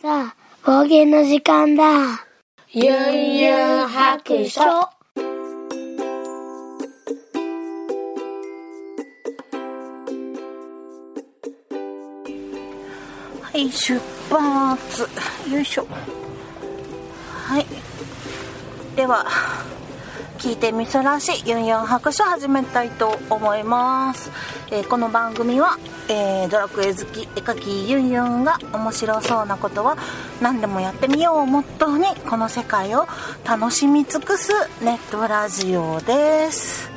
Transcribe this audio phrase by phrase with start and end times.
[0.00, 2.24] さあ、方言の時間だ。
[2.68, 4.60] ゆんゆん白書。
[4.60, 4.90] は
[13.54, 14.00] い、出
[14.30, 15.02] 発。
[15.50, 15.86] よいしょ。
[17.48, 17.66] はい。
[18.94, 19.26] では、
[20.38, 24.30] 聞いてみそらしユンユン白書始めたいと思います。
[24.70, 25.76] えーこの番組は、
[26.08, 29.96] えードラクエ好き絵描きユンユンが面白そうなことは
[30.40, 33.08] 何でもやってみようをモットーにこの世界を
[33.44, 36.88] 楽しみ尽くすネットラジオです。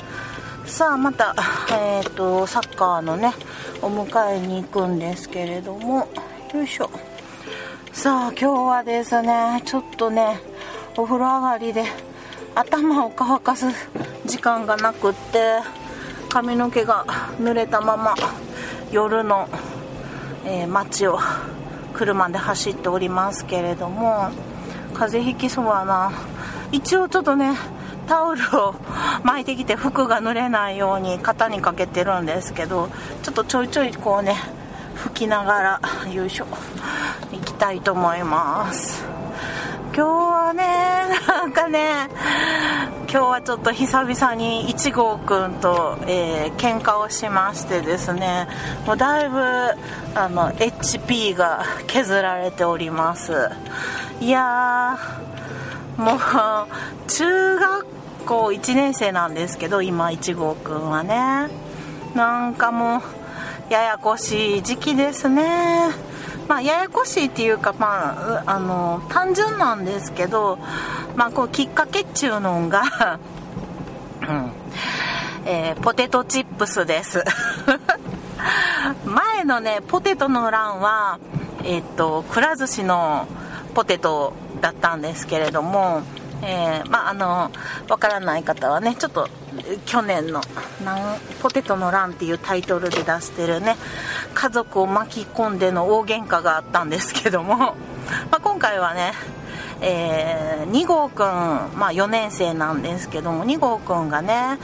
[0.67, 1.35] さあまた、
[1.73, 3.33] えー、とサッカーのね
[3.81, 6.07] お迎えに行くんですけれども
[6.53, 6.91] よいしょ
[7.91, 10.39] さあ今日はですねちょっとね
[10.95, 11.85] お風呂上がりで
[12.55, 13.65] 頭を乾かす
[14.25, 15.59] 時間がなくって
[16.29, 17.05] 髪の毛が
[17.39, 18.15] 濡れたまま
[18.91, 19.47] 夜の、
[20.45, 21.19] えー街を
[21.93, 24.31] 車で走っておりますけれども
[24.93, 26.11] 風邪ひきそうだな
[26.71, 27.53] 一応ちょっとね
[28.07, 28.75] タオルを
[29.23, 32.89] 巻いてきて服が濡れないように肩にかけてるんですけど
[33.23, 34.35] ちょっとちょいちょいこうね
[34.95, 36.47] 拭きながらよいしょ
[37.31, 39.20] 行きたいと思います。
[39.93, 40.63] 今日はね
[41.27, 42.07] なんかね
[43.11, 48.47] 今日はちょっと久々に1号くんと、えー喧嘩をしましてですね
[48.85, 49.37] もうだいぶ
[50.15, 53.33] あの HP が削られております。
[54.21, 56.19] いやーもう
[57.09, 57.85] 中学
[58.25, 61.49] 校1年生なんですけど今1号くんはね。
[62.15, 66.10] なんかもうややこしい時期ですね。
[66.51, 70.59] まあややこしいっていうかまああの単純なんですけど
[71.15, 73.19] まあこうきっかけっちゅうのが
[74.21, 74.51] うん
[75.45, 77.23] えーポテトチップスです。
[79.05, 81.19] 前のねポテトの欄は
[81.63, 83.29] えっとくら寿司の
[83.73, 86.01] ポテトだったんですけれども
[86.43, 87.51] えーまああの
[87.89, 89.27] わからない方はねちょっと
[89.85, 90.41] 去年の
[91.41, 93.77] 「ポテトの欄」っていうタイトルで出してるね
[94.33, 97.75] 家族を巻き込んでの大喧嘩があったんですけども、
[98.31, 99.13] まあ、今回はね
[99.81, 104.57] えー2号くん、まあ、4年生なんですけども2号くんがね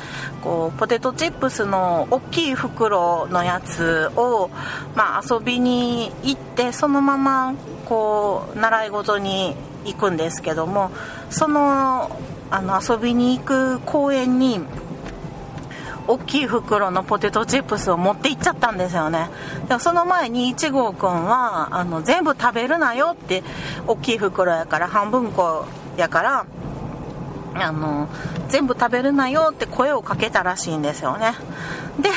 [0.43, 4.49] こうポテトチップスの大きい袋のやつを、
[4.95, 7.53] まあ、遊びに行ってそのまま
[7.85, 9.55] こう習い事に
[9.93, 10.91] 行くんですけども
[11.29, 12.11] その
[12.49, 14.61] あの遊びに行く公園に
[16.07, 19.29] 大きい袋のポテトチップスを持って行っちゃったんですよね。
[19.67, 23.43] でもその前に1号くんはあの全部食べるなよって
[23.87, 25.65] 大きい袋やから半分こ
[25.97, 26.45] やから
[27.55, 28.07] あの
[28.47, 31.33] 全部食べるなよって声をかけたらしいんですよね。
[31.99, 32.09] で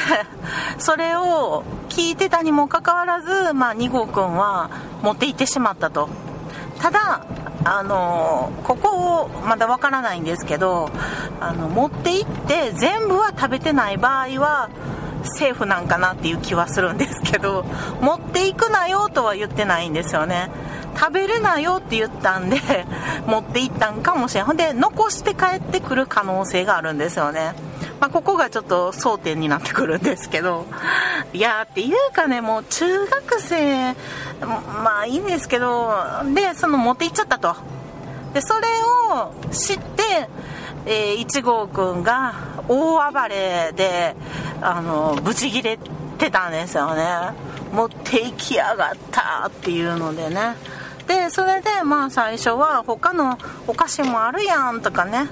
[0.79, 4.71] それを聞いてたにもかかわらず、まあ、2号くんは
[5.03, 6.09] 持って行ってしまったと。
[6.81, 7.27] ただ
[7.65, 10.91] あのここをまだわからないんですけど
[11.41, 14.71] あの持って行って全部は食べてない場合は
[15.25, 17.65] セーフなんかなっていう気はするんですけど
[18.01, 20.51] 持っていくなよとは言ってないんですよね。
[20.99, 22.59] 食べるなよって言ったんで
[23.27, 24.45] 持って行ったんかもしれん。
[24.45, 27.55] ほんで残して帰ってくる可能性があるんですよね。
[28.01, 30.67] まあ、ここがちょっと争点になってくるんですけど
[31.35, 33.93] いやーっていうかねもう中学生
[34.83, 35.93] まあいいんですけど
[36.35, 37.55] でその持って行っちゃったと。
[38.33, 38.69] でそれ
[39.13, 40.29] を知って、
[40.87, 42.35] えー、1号くんが
[42.69, 44.15] 大暴れで
[44.61, 45.79] あのブチギレ
[46.17, 47.05] てたんですよね。
[47.73, 50.55] 持って行きやがったっていうのでね。
[51.09, 53.37] でそれでまあ最初は他の
[53.67, 55.29] お菓子もあるやんとかね。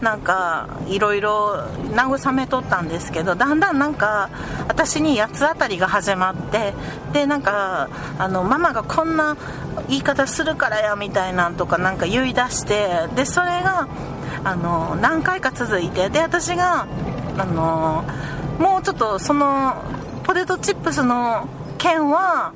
[0.00, 4.30] なんかいろいろ慰めとったんですけどだんだんなんか
[4.68, 6.72] 私に八つ当たりが始まって
[7.12, 9.36] でなんかあのママがこんな
[9.88, 13.88] 言い方するからやみたいなんとかなんか言い出してでそれが
[14.42, 16.86] あの何回か続いてで私が
[17.36, 18.04] あの
[18.58, 19.82] もうちょっとその
[20.24, 21.46] ポテトチップスの
[21.76, 22.52] 件は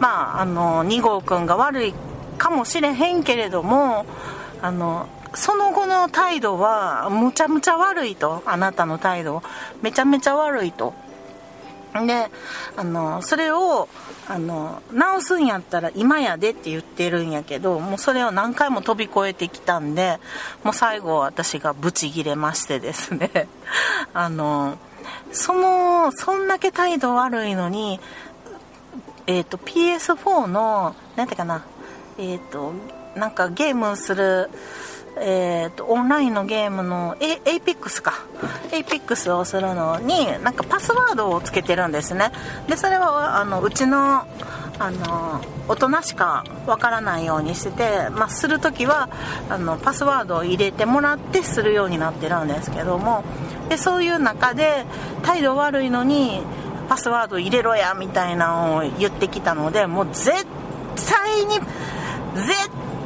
[0.00, 1.94] まああの2号くんが悪い
[2.38, 4.06] かもしれへんけれども
[4.62, 5.08] あの
[5.38, 8.42] その後の態度はむちゃむちゃ悪いと。
[8.44, 9.40] あなたの態度。
[9.82, 10.94] めちゃめちゃ悪いと。
[12.06, 12.28] で
[12.76, 13.88] あのそれを
[14.28, 20.18] あの直すんやったら今やでって言ってるんやけどもうそれを何回も飛び越えてきたんで
[20.64, 23.48] もう最後私がブチギレましてですね。
[24.12, 24.76] あの
[25.32, 28.00] そのそんだけ態度悪いのに
[29.26, 31.64] えっ、と PS4 の何ていうかな。
[32.18, 32.72] えっ、と
[33.14, 34.50] なんかゲームする
[35.20, 38.24] えー、とオンラインのゲームのエイピックスか。
[38.72, 42.32] エイピックスをするのになんかパスワードをつけてるんですね。
[42.68, 44.26] でそれはあのうちの
[44.80, 49.08] あの大人しかわからないようにしてて、まあ、する時は
[49.48, 53.24] あのパスワードを入れてもらってするようになってるんですけども。
[53.68, 54.86] でそういう中で
[55.22, 56.40] 態度悪いのに
[56.88, 60.46] パスワード入れろやみたいなのを言ってきたのでもう絶
[61.06, 61.60] 対に
[62.46, 62.52] 絶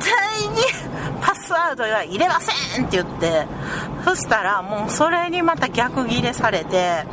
[0.00, 0.62] 対に
[1.20, 3.46] パスワードは入れませんって言って
[4.04, 7.04] そしたらもうそれにまた逆ギレされて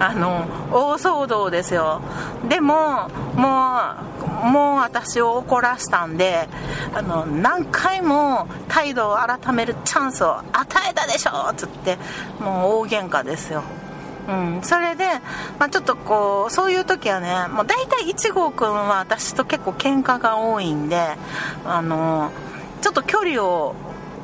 [0.00, 2.00] あの大騒動ですよ。
[2.48, 6.48] でももうもう私を怒らしたんで
[6.94, 10.44] あの何回も態度を改めるチャンスを与
[10.88, 11.98] えたでしょっつって
[12.38, 13.64] もう大喧嘩ですよ。
[14.28, 15.06] うん、それで、
[15.58, 20.98] まあ、ちょっとこうそういう時はねもう大体1号くんは私と結構喧嘩が多いんで
[21.64, 22.30] あの
[22.82, 23.74] ちょっと距離を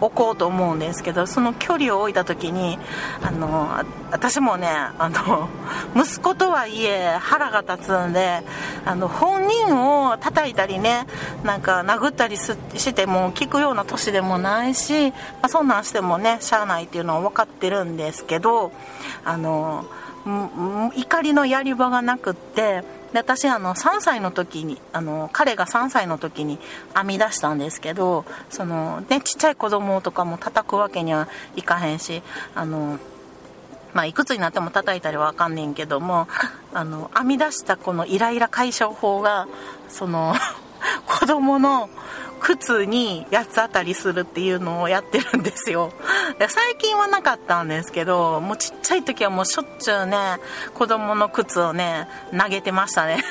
[0.06, 2.79] 置こうと思うんですけどその距離を置いた時に
[3.23, 3.69] あの
[4.11, 5.49] 私もねあの
[5.97, 8.43] 息子とはいえ腹が立つんで
[8.85, 11.06] あの本人を叩いたりね
[11.43, 18.73] なんか殴ったりしても聞くような年でもないし、まあ、そんなんしてもねしゃあないっていうのは分かってるんですけど
[19.25, 19.85] あの
[20.95, 22.83] 怒りのやり場がなくって
[23.14, 26.58] で私あの3歳の時にあの彼が3歳の時に
[26.96, 32.22] 編み出したんですけどその、ね、ちっちゃい子供とかも叩くわけにはいかへんし
[32.56, 32.99] あの
[33.93, 36.26] まあ、いくつになっても叩いたりはあかんねんけども
[36.72, 39.46] あの編み出したこのイライラ解消法が
[39.88, 40.34] その
[41.06, 41.88] 子供の
[42.44, 45.91] 靴に八つ当たりするっていうのをやってるんですよ。
[46.46, 50.38] 最近はなかったんですけどもうちっちゃい時はもうしょっちゅうね
[50.75, 52.06] 子供の靴をね
[52.38, 53.25] 投げてましたね。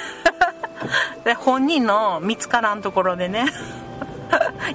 [1.25, 3.45] で本人の見つからんところでね。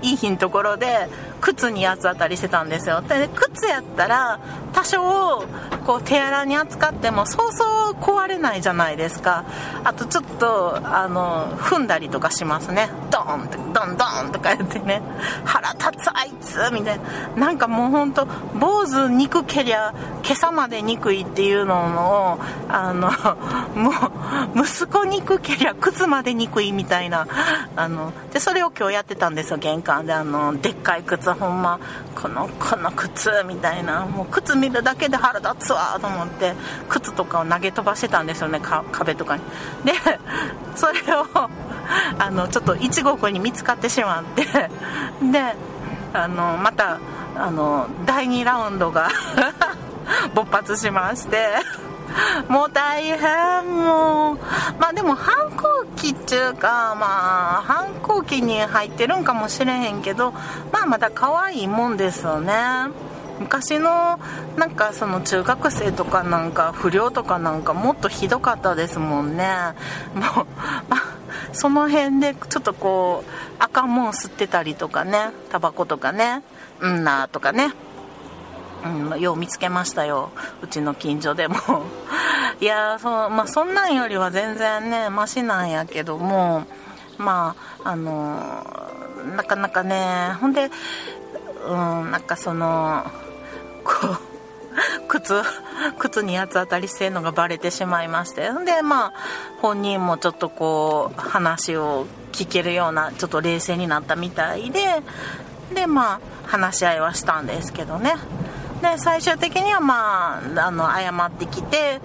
[0.03, 1.09] いい日のところで
[1.41, 3.01] 靴に八つ当たりしてたんですよ。
[3.03, 4.41] で靴やったら
[4.73, 5.45] 多少
[5.87, 9.45] こう手荒に扱ってもそうそう壊れないじゃないですか。
[9.85, 12.91] あとちょっとあの踏んだりとかしますね。
[13.11, 15.03] ドンってドンドンとか言ってね。
[15.45, 17.01] 腹立つあいつみたい
[17.37, 17.47] な。
[17.47, 18.27] なんかもうほんと
[18.59, 19.95] 坊主肉蹴りゃ
[20.25, 22.39] 今朝まで憎いっていうのを
[22.69, 23.11] あの
[23.75, 27.27] もう息子肉蹴りゃ靴まで憎いみたいな。
[27.77, 31.79] あのでそれを今日やってたんですよ玄関であのでっかい靴ほんま
[32.15, 36.55] このこの靴みたいなもう靴見るだけで腹立つわと思って
[36.89, 39.43] 靴とかを投げ飛ばしてたんですよね壁とかに。
[39.85, 39.93] で
[40.75, 41.27] それを
[42.19, 44.43] あのちょっと1号くんに見つかってしまって
[45.23, 45.57] で
[46.13, 46.99] あのまた
[47.37, 49.09] あの第2ラウンドが
[50.35, 51.49] 勃発しまして
[52.49, 54.39] もう大変もう。
[54.79, 55.68] まあでも反抗
[55.99, 60.33] 期っていうかまあ反抗期に入ってるんかもしれへんけど
[60.73, 62.55] まあまだ可愛いもんですよね。
[63.41, 64.19] 昔の
[64.57, 69.49] なんかその中学生とかなんか不良とかなんかもっとひどかったですもんね。
[70.15, 70.47] もう、
[71.53, 76.43] その辺でちょっとこう赤もん吸ってたりとかねタバコとかね
[76.81, 77.73] うんなとかね。
[78.85, 80.31] うん、よう見つけましたよ。
[80.63, 81.57] うちの近所でも。
[82.61, 86.67] いやそ、まあ、そんなんよりは全然ねマシなんやけども
[87.17, 87.55] ま
[87.85, 88.67] ああの
[89.37, 90.71] なかなかねほんで
[91.67, 93.05] うんなんかその
[93.85, 94.19] こう
[95.09, 95.43] 靴
[95.99, 99.13] 靴に八つ当たりしてんのがバレてしまいましてほんでまあ
[99.61, 105.03] 本人もちょっとこう話を聞けるようなちょっと冷静になったみたいで
[105.75, 108.15] でまあ話し合いはしたんですけどね。
[108.83, 112.01] で最終的にはまああの謝ってきて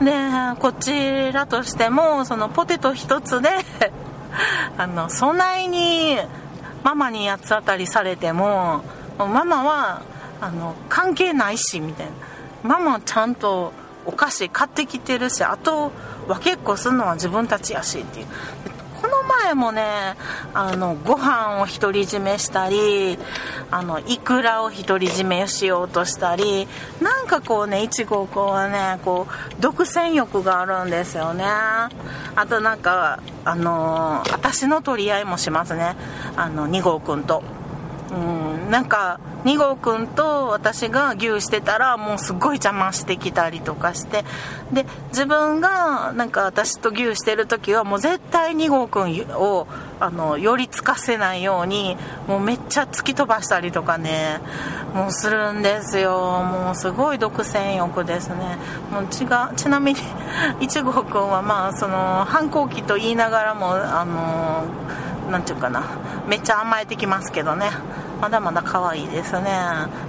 [0.00, 0.12] で
[0.58, 3.50] こちらとしてもそのポテト一つで
[4.78, 6.18] あのそないに
[6.82, 8.82] ママに八つ当たりされても
[9.18, 10.02] ママは
[10.40, 12.12] あの関係ないしみたいな。
[12.62, 13.72] ママちゃんと
[14.06, 15.90] お菓子買ってきてるしあと
[16.28, 18.26] 分けっこするのは自分たちやしっていう。
[19.22, 20.16] 前もね
[20.54, 23.18] あのご飯を独り占めしたり
[23.70, 26.68] あのイクラを独り占めしようとしたり
[27.00, 31.90] なんかこうねいちごくんはねこう独占欲があるんですよねあ
[32.48, 35.96] となんかあの私の取り合いもしますね
[36.36, 37.42] あの2号くんと。
[38.12, 44.24] うん、なんか2号くんと私が牛してたらもうすっごい邪魔してきたりとかして。
[44.72, 49.66] で自分がなんか私と牛してる時はもう絶対2号くんを
[50.00, 54.40] あの寄りつかせないようにもうめっちゃ突き飛ばしたりとかね
[54.94, 56.42] もうするんですよ。
[56.42, 58.58] もうすごい独占欲ですね。
[58.90, 60.00] もう違うちなみに
[60.60, 64.64] 1号くんはまあその反抗期と言いながらもあの
[65.32, 65.82] 何て言うかな。
[66.28, 67.70] めっちゃ甘えてきますけどね。
[68.20, 69.50] まだまだ可愛いですね。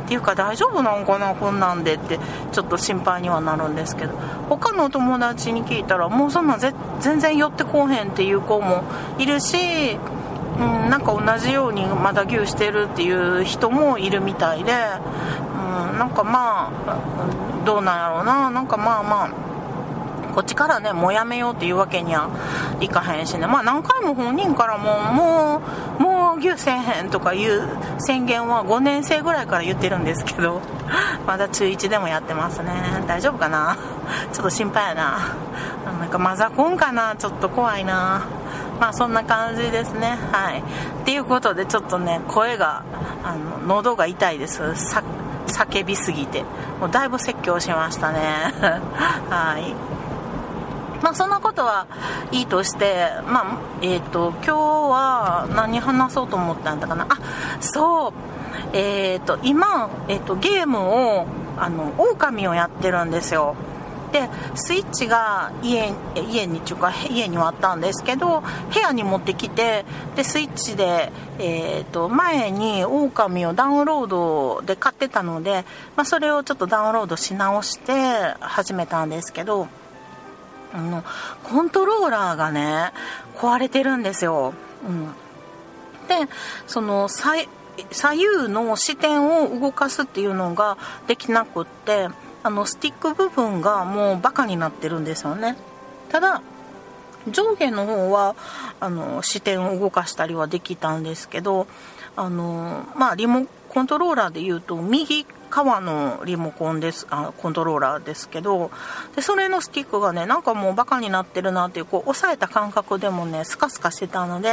[0.05, 2.19] っていうか大丈夫なんかなこんなんでって。
[2.51, 4.13] ちょっと心配にはなるんですけど。
[4.49, 6.59] 他のお友達に聞いたらもうそんな
[6.99, 8.83] 全然寄ってこうへんっていう子も
[9.17, 9.97] いるし
[10.53, 16.97] うん、なんか同じようにまだ牛してるっていう人もいるみたいで、うん、なんかまあ
[17.65, 18.51] どうなんやろうな。
[18.51, 19.29] なんかまあまあ
[20.33, 22.29] こっちからねもうやめようっていうわけには
[22.79, 23.47] いかへんしね。
[23.47, 25.61] まあ何回も本人からもも
[25.99, 27.61] うもう牛せえへんとかいう
[27.99, 30.61] 宣言は5年生ぐらいから言ってるんですけど
[31.27, 32.71] まだ中1でもやってますね。
[33.07, 33.77] 大丈夫かな？
[34.33, 35.17] ちょっと心配やな。
[35.99, 37.15] なんかマザコンかな？
[37.15, 38.21] ちょっと怖いな。
[38.79, 40.17] まあそんな感じですね。
[40.31, 40.59] はい。
[40.59, 40.63] っ
[41.05, 42.83] ていうことでちょっとね声が
[43.23, 44.63] あの喉が痛いです。
[45.45, 46.43] 叫びすぎて。
[46.79, 48.19] もうだいぶ説教しましたね。
[49.29, 49.75] はい。
[51.03, 51.85] まあそんなことは
[52.31, 57.05] いいとしてまあえっ、ー、と今日は何話そうと思ったんだかな。
[57.09, 57.19] あ
[57.61, 58.13] そう。
[58.73, 63.55] えっ、ー、と今、えーと、ゲームをあの狼をやってるんですよ。
[64.13, 68.41] でスイッチが家家にちゅうか家にはあったんですけど
[68.71, 77.91] 部屋に持ってきてでスイッチで、えーと、前にオオカミをダウンロードで買ってたので、まあ、それをちょっとダウンロードし直して
[78.39, 79.67] 始めたんですけど
[80.73, 81.03] あの
[81.43, 82.91] コントローラーがね
[83.35, 84.53] 壊れてるんですよ、
[84.87, 85.05] うん、
[86.07, 86.31] で
[86.67, 87.47] その左
[88.11, 90.77] 右の視点を動かすっていうのが
[91.07, 92.09] できなくって
[92.43, 95.55] あのスティック部分がもうバカになってるんですよね。
[96.09, 96.41] ただ
[97.29, 98.35] 上下の方は
[98.79, 101.67] あの視点を動かしたりはできたんですけど
[102.15, 108.71] あのまあリモコントローラーでいうと右側のリモコンですあコントローラーですけど
[109.15, 114.51] でそれのスティックがねなんかもうバカになってるなっていうこう押さえた感覚でもねスカスカしてたので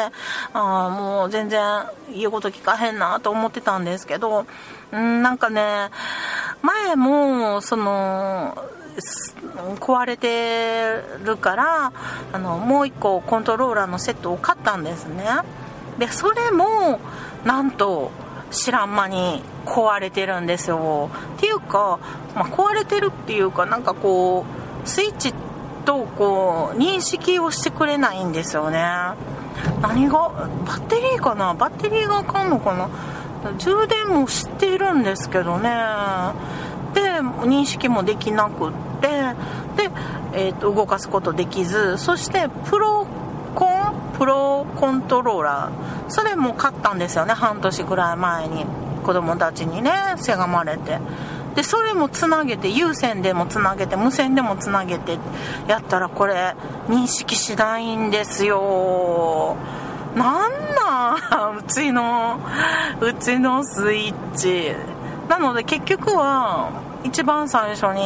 [0.53, 4.45] あもう全然言うこと聞かへんなと思ってたんですけど
[4.95, 5.89] んなんかね
[6.61, 8.63] 前もその
[9.77, 11.93] 壊れてるから
[12.35, 15.25] あのもう1個コントローラーのセットを買ったんですね。
[15.99, 17.01] でそれも
[17.45, 18.11] なんと
[18.51, 21.11] 知らん間に壊れてるんですよ。
[21.37, 21.99] っていうか、
[22.35, 24.45] まあ、壊れてるっていうかなんかこ
[24.85, 25.33] うスイッチ
[25.85, 28.83] とこう認識をしてくれないんですよね。
[29.83, 30.19] 何が
[30.67, 31.55] バッテリーかな？
[31.55, 32.89] バッテリーがあかんのかな？
[33.59, 35.71] 充電もしてるんですけどね。
[36.95, 39.09] で認識もできなくって
[39.77, 39.91] で、
[40.33, 43.07] えーと動かすことできずそしてプロ
[44.21, 46.11] プロコントローラー。
[46.11, 47.33] それも買ったんですよね。
[47.33, 48.67] 半年ぐらい前に。
[49.03, 50.99] 子供たちにねせがまれて。
[51.55, 55.19] でそれもつなげて有線でもつなげて無線でもつなげて
[55.67, 56.55] やったらこれ
[56.89, 59.57] 認識しないんですよ。
[60.15, 61.57] なんなん？
[61.57, 62.39] うちの
[63.01, 64.75] うちのスイッチ。
[65.29, 66.69] なので結局は
[67.05, 68.03] 一番最初に、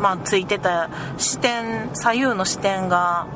[0.00, 3.26] まあ、ついてた視点左右の視点が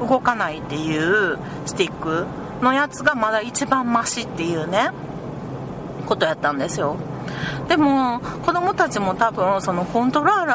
[0.00, 2.26] 動かないっていうスティック
[2.62, 4.90] のやつがまだ一番マシっていうね
[6.06, 6.96] ことやったんですよ。
[7.68, 10.46] でも子供たちも多分そのコントロー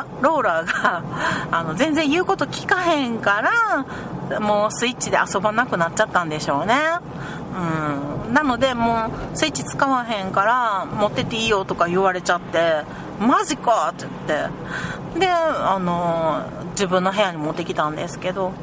[0.41, 1.03] ラーが
[1.51, 3.41] あの全然言うこと聞かへんか
[4.29, 6.75] らもうスイッチで遊ばなくなっちゃったんでしょうね。
[8.27, 8.33] うん。
[8.33, 12.83] なのでもうスイッチ使わへんから持ってていいよとか言われちゃって
[13.19, 15.19] マジかって言って。
[15.19, 18.53] であの自分の部屋に持ってきたんですけど。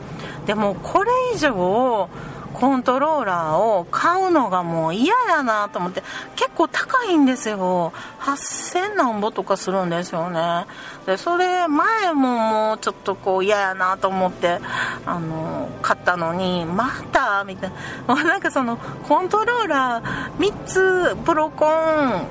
[0.49, 2.09] でもこれ以上
[2.55, 6.03] コントローラーを買うのがもう嫌やなと思って
[6.37, 7.93] 結構高いんですよ。
[8.21, 10.65] 8000何ぼとかするんですよね。
[11.05, 14.59] でそれ前ももうちょっとこう嫌やなと思って
[15.05, 17.77] あの買ったのにまたみたいな。
[18.17, 22.25] もうなんかそのコントローラー3つプロコン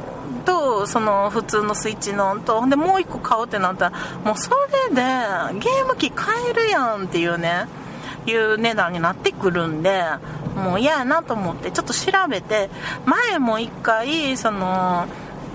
[0.43, 4.49] とその普通のスイッチのとでもう1個買うってなったらもうそ
[4.89, 5.03] れで
[5.59, 7.67] ゲーム機買えるやんっていうね。
[8.27, 10.03] いう値段になってくるんで
[10.55, 12.69] もう嫌やなと思ってちょっと調べて
[13.05, 15.07] 前も1回その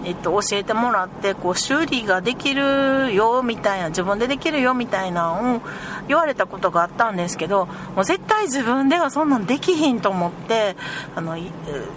[0.04, 5.60] えっと、教えてもらってこう修理ができるよみたいな自分でできるよみたいなのを
[6.08, 10.76] 言われたことがあったんですけどもう絶対自分ではそんなんできひんと思って
[11.14, 11.52] あのい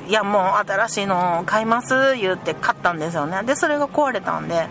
[0.08, 3.42] やもう新しいの買います言って買ったんですよね。
[3.44, 4.68] でそれが壊れたんで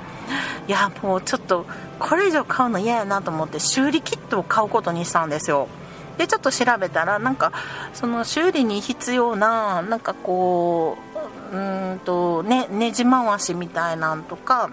[0.69, 1.67] いやもうちょっと
[1.99, 5.69] これ以上買うの嫌やなと思って修理キットを買うことにしたんですよ。
[6.17, 7.53] でちょっと調べたらなんか
[7.93, 10.97] その修理に必要ななんかこ
[11.53, 14.71] ううんとねねじ回しみたいなんとか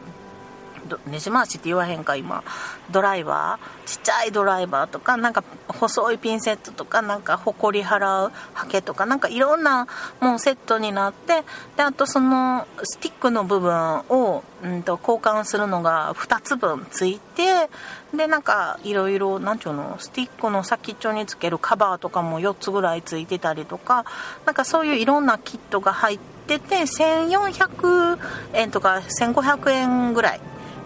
[1.08, 2.44] ねじ回しって言わへんか今。
[2.92, 3.88] ドライバー？
[3.88, 9.88] ちっちゃいドライバーとかなんか細いピンセットとかなんかほこり払うハケとかなんかいろんな
[10.20, 11.44] もうセットになって
[11.78, 17.70] であとそのスティックの部分を、うんと、交換するのが2つ分ついて
[18.16, 24.06] でなんかいろいろ何ていうのスティックの先っちょにつけるカバーとかも4つぐらいついてたりとか
[24.46, 28.20] なんかそういういろんなキットが入ってて1400
[28.54, 30.42] 円とか1500円ぐらい、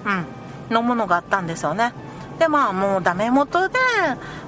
[0.05, 1.93] うん、のものがあったんですよね。
[2.39, 3.75] でまあもうダメ元で、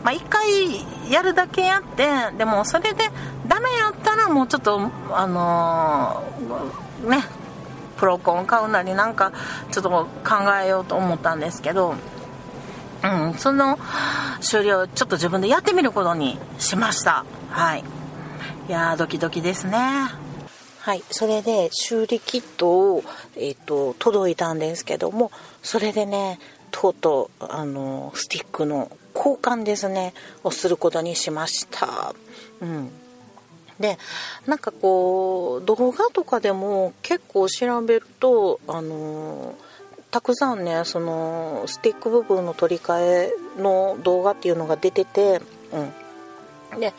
[0.03, 2.05] まあ、1回やるだけやって
[2.37, 3.05] でもそれで
[3.47, 7.23] ダメやったらもうちょっとあのー、ね
[7.95, 9.31] プロコン買うなりなんか
[9.71, 10.07] ちょっと考
[10.61, 11.95] えようと思ったんですけど
[13.03, 13.77] うん、その
[14.41, 17.25] 終了ちょっと自分でやってみることにしました。
[17.49, 17.83] はい。
[18.67, 19.77] いやードキドキですね。
[20.87, 21.03] はい。
[21.11, 23.03] それで修理キットを、
[23.35, 26.39] えーと、届いたんですけどもそれでね
[26.71, 30.13] とうとうあのスティックの交換ですね
[30.45, 32.15] をすることにしました。
[32.61, 32.89] うん。
[33.81, 33.97] で
[34.45, 39.55] なんかこう動画とかでも結構調べるとあの
[40.09, 45.41] たくさんねそのスティック部分の取り替えの動画っていうのが出てて
[45.73, 46.79] うん。
[46.79, 46.93] で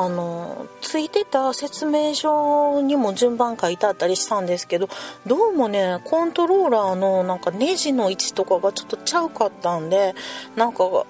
[0.00, 4.88] あのついてた説明書にも順番書いてあったりしたんですけど
[5.26, 10.14] どうもねコントローラーのなんかネジの位置とかがちょっとちゃうかったんで
[10.56, 11.06] なんかよ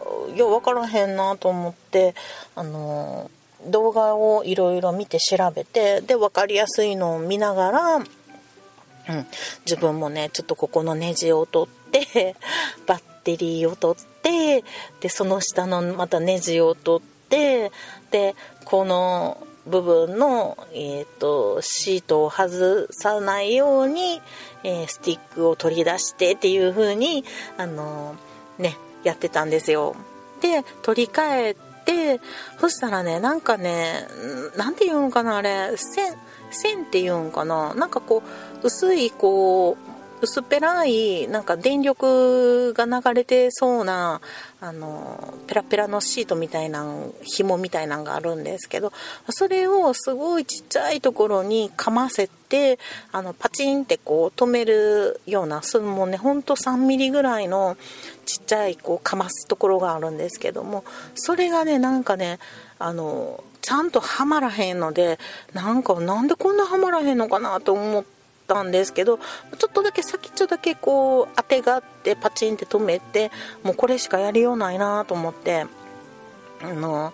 [0.48, 2.14] う分からへんなと思って
[2.54, 3.30] あの
[3.66, 8.04] 動画をいろいろ見て調べてで分かりやすいのを見ながら
[9.08, 9.26] うん、
[9.64, 12.36] 自分もねちょっとここのネジを取って
[12.86, 14.64] バッテリーを取って
[15.00, 17.72] でその下のまたネジを取って
[18.10, 18.34] で
[18.64, 24.20] この部分の、えーと、シートを外さないように、
[24.64, 27.24] えー、スティックを取り出してっていう風に
[27.58, 29.94] あのー、ねやってたんですよ。
[30.40, 32.20] で取り替えて
[32.58, 34.06] そしたらねなんかね
[34.56, 36.14] 何て言うのかなあれ線
[36.50, 38.22] 線っていうんかななんかこ
[38.62, 39.87] う薄いこう
[40.20, 44.20] 薄っぺらいなんか電力が流れてそうな
[44.60, 46.84] あのペラペラのシートみたいな
[47.22, 48.92] 紐みたいなのがあるんですけど
[49.28, 52.78] それをすごいちっちゃいところにかませて
[53.12, 57.76] あのパチンってこう止めるようなそれもねほんと3ミリぐらいの
[58.26, 62.38] ちっちゃいこうかますところがあるんですけどもそれがねなんかね
[62.80, 65.18] あのちゃんとはまらへんので
[65.52, 68.17] なんかなんでこんなはまらへんのかなと思って
[68.48, 73.30] たんですけどちょっとだけ先っちょだけこう当てがあってパチンって止めて
[73.62, 75.66] もうこれしかやりようないなと思って
[76.62, 77.12] あの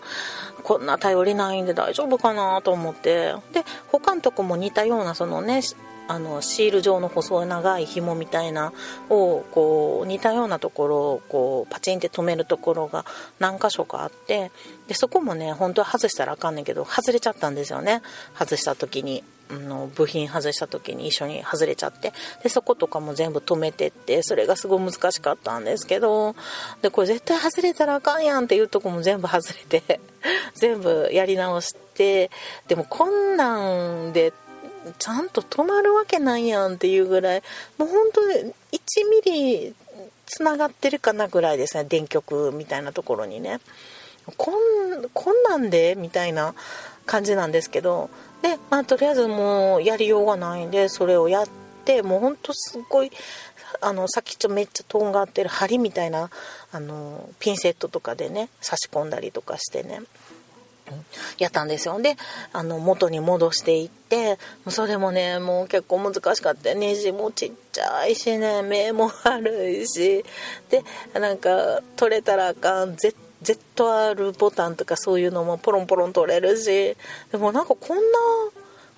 [0.63, 5.61] こんな頼りないんで大丈夫かなと思ってで他のとこも似たようなそのね
[6.07, 8.73] あのシール状の細長い紐みたいな
[9.09, 13.05] をこう似たようなところをこうパチンって止めるところが
[13.39, 14.51] 何箇所かあって
[14.87, 18.03] でそこもね本当は外したらあかんねんけど外れちゃったんですよね
[18.39, 19.25] 外した時に。
[19.51, 22.13] の部品外した時に一緒に外れちゃって
[22.43, 26.35] でそことかも全部止めてってそれがすごい難しかったんですけど
[26.83, 30.01] でこれ絶対外れたらあかんやんっていうとこも全部外れて
[30.55, 32.31] 全部やり直して
[32.69, 34.33] でもこんなんで
[34.99, 37.43] ちゃんと止まるわけないやんっていうぐらい
[37.79, 39.75] もう本当に1ミリ
[40.27, 43.61] つながってるかなぐらいですね電極みたいなところにね。
[44.39, 46.55] こんこんなんでみたいな
[47.05, 48.09] 感じなんですけど。
[48.43, 51.49] で、まあ、とりあえずもうやりようがないんでそれをやっ
[51.85, 53.11] てもうほんとすごい
[53.81, 56.31] あの先っちょめっちゃとんがってる針みたいな
[56.73, 60.01] あのピンセットとかでね差し込んだりとかしてね。
[61.39, 62.01] やったんですよ。
[62.01, 62.17] で
[62.53, 66.75] あの元に戻していってそれもねもう結構難しかった。
[66.75, 70.25] ネジもちっちゃいしね目も悪いし。
[70.71, 70.83] で
[71.15, 76.97] なんか取れたらあかん ZR ボタンとかそういうのもポロンポロン取れるし。
[77.33, 78.03] でもなんかこんな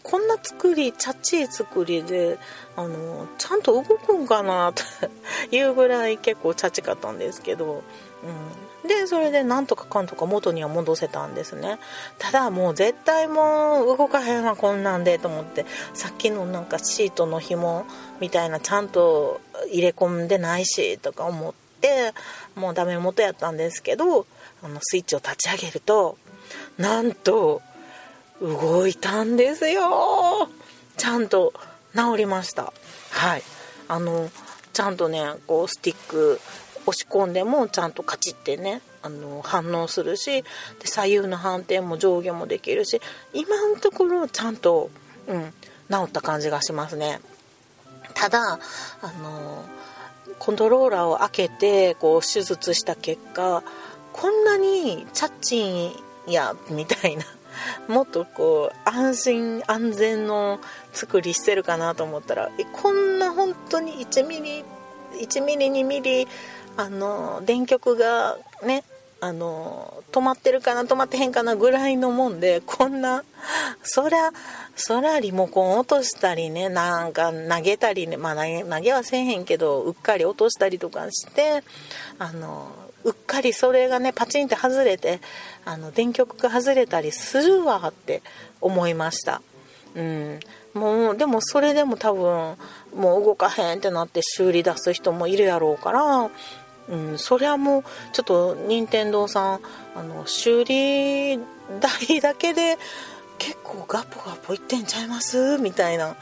[0.09, 2.39] こんな作りチャッチい作りで
[2.77, 4.85] あのちゃんと動くんかなと
[5.51, 7.83] いうぐらい結構チャチかったんですけど、うん、
[8.87, 11.79] でそれでなんとかかんとか元には戻せたんですね。
[12.19, 17.85] ただもう絶対もう動かへんわこんなんでと思ってさっきのなんかシートの紐
[18.21, 22.13] みたいなちゃんと入れ込んでないしとか思って
[22.55, 24.27] もうダメ元やったんですけど
[24.63, 26.19] あのスイッチを立ち上げると
[26.79, 27.63] なんと
[28.41, 30.49] 動いたんですよ。
[30.97, 31.53] ちゃんと
[31.95, 32.73] 治りました。
[33.11, 33.43] はい。
[33.89, 34.31] あの
[34.73, 36.41] ちゃんとねこうスティック
[36.87, 40.47] 押し込んでもちゃんとカチッてねあの反応するしで
[40.85, 43.01] 左右の反転も上下もできるし
[43.33, 44.91] 今のところちゃんと、
[45.29, 45.53] うん、
[45.91, 47.21] 治った感じがしますね。
[48.15, 48.59] ただ
[49.03, 49.65] あの
[50.39, 53.63] コントローラーを開けてこう手術した結果
[54.13, 55.93] こんなにチャッチン
[56.27, 57.25] やみたいな
[57.89, 60.61] もっとこう安心安全の
[60.93, 64.65] 作りしてるかなと思ったらこんな本当に1ミリ
[65.21, 66.27] 1ミリ2ミリ
[66.77, 68.85] あの電極がね
[69.21, 73.25] あの止まってるかな止まってへんかなぐらいのもんでこんな
[73.83, 74.31] そりゃ
[74.75, 81.63] そりゃリモコン落としたりねなんか投げたりねまあ投げ投げはせえへんけどうっかり落としたりとかして
[82.19, 82.71] あの
[83.05, 85.21] うっかりそれがねパチンって外れて
[85.65, 88.23] あの電極が外れたりするわって
[88.61, 89.41] 思いました。
[89.95, 90.41] うん。
[90.75, 92.57] もうでもそれでも多分
[92.95, 96.31] もう動かへんってなって修理出す人もいるやろうから
[96.89, 99.61] うん、そりゃもうちょっと任天堂さん
[99.97, 101.39] あの修理
[101.81, 102.79] 代だけで
[103.39, 106.17] 結構ガポガポいってんちゃいますみたいな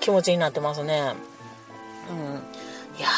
[0.00, 1.14] 気持ちになってますね。
[2.10, 2.16] うん。
[2.98, 3.08] いや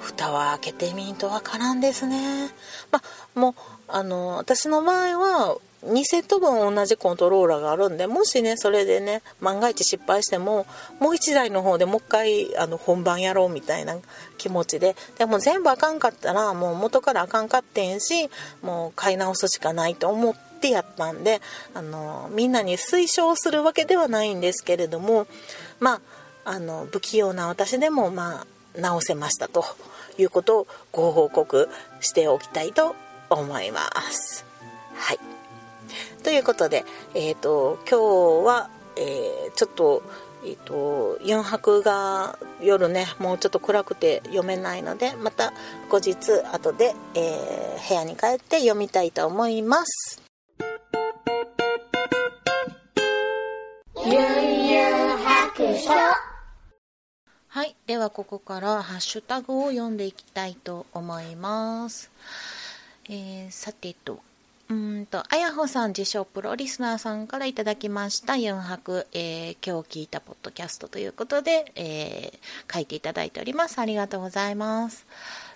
[0.00, 2.50] 蓋は開けてみんとわからんですね。
[2.90, 3.54] まあもう
[3.88, 10.66] あの私の場合は2セット分同じコントローラーがあるんでもしねそれでね万が一失敗しても
[11.00, 13.96] もう1台の方でもう一回あの本番やろうみたいな
[14.38, 18.30] 気持ちででも全部あかんかったらもう元からあかんかってんし
[18.62, 21.40] もう買い直すしかないと思ってやったんで
[21.74, 25.26] あのみんなに推奨するわけではないんですけれども
[25.80, 26.00] まあ
[26.44, 28.46] あの不器用な私でもまあ
[28.80, 29.64] 直せましたと
[30.16, 31.68] いうことをご報告
[32.00, 32.94] しておきたいと
[33.30, 34.44] 思います。
[34.94, 35.41] はい
[36.22, 40.02] ということで、えーと、今日は、えー、ちょっと,、
[40.44, 45.52] えーと、4泊が夜ねもうちょっと暗くて読めないのでまた
[45.90, 46.16] 後日
[46.52, 50.22] 後で、えー、部屋に帰って読みたいと思います。
[57.54, 57.76] はい。
[57.86, 62.10] では、ここからハッシュタグを読んでいきたいと思います。
[63.10, 64.20] えー、さてと、
[64.68, 73.78] うんと、あやほさん自称プロリスナーさんからいただきました4泊、えー、今日聞いたポッドキャストということで、えー、書いていただいております。
[73.78, 75.06] ありがとうございます。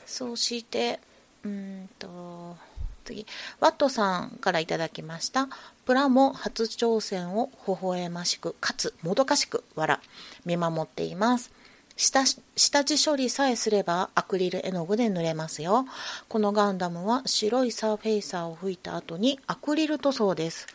[0.04, 1.00] そして、
[1.44, 2.56] うんと、
[3.04, 3.26] 次、
[3.60, 5.48] ワットさんからいただきました。
[5.84, 10.00] プラモ初挑戦を微笑ましく、かつもどかしく、わら、
[10.44, 11.50] 見守っています。
[11.96, 15.86] 下下地処理さえすればアクリル絵の具で塗れますよ。
[16.28, 20.66] このガンダムは白いサーフェイサーを吹いた後にアクリル塗装です。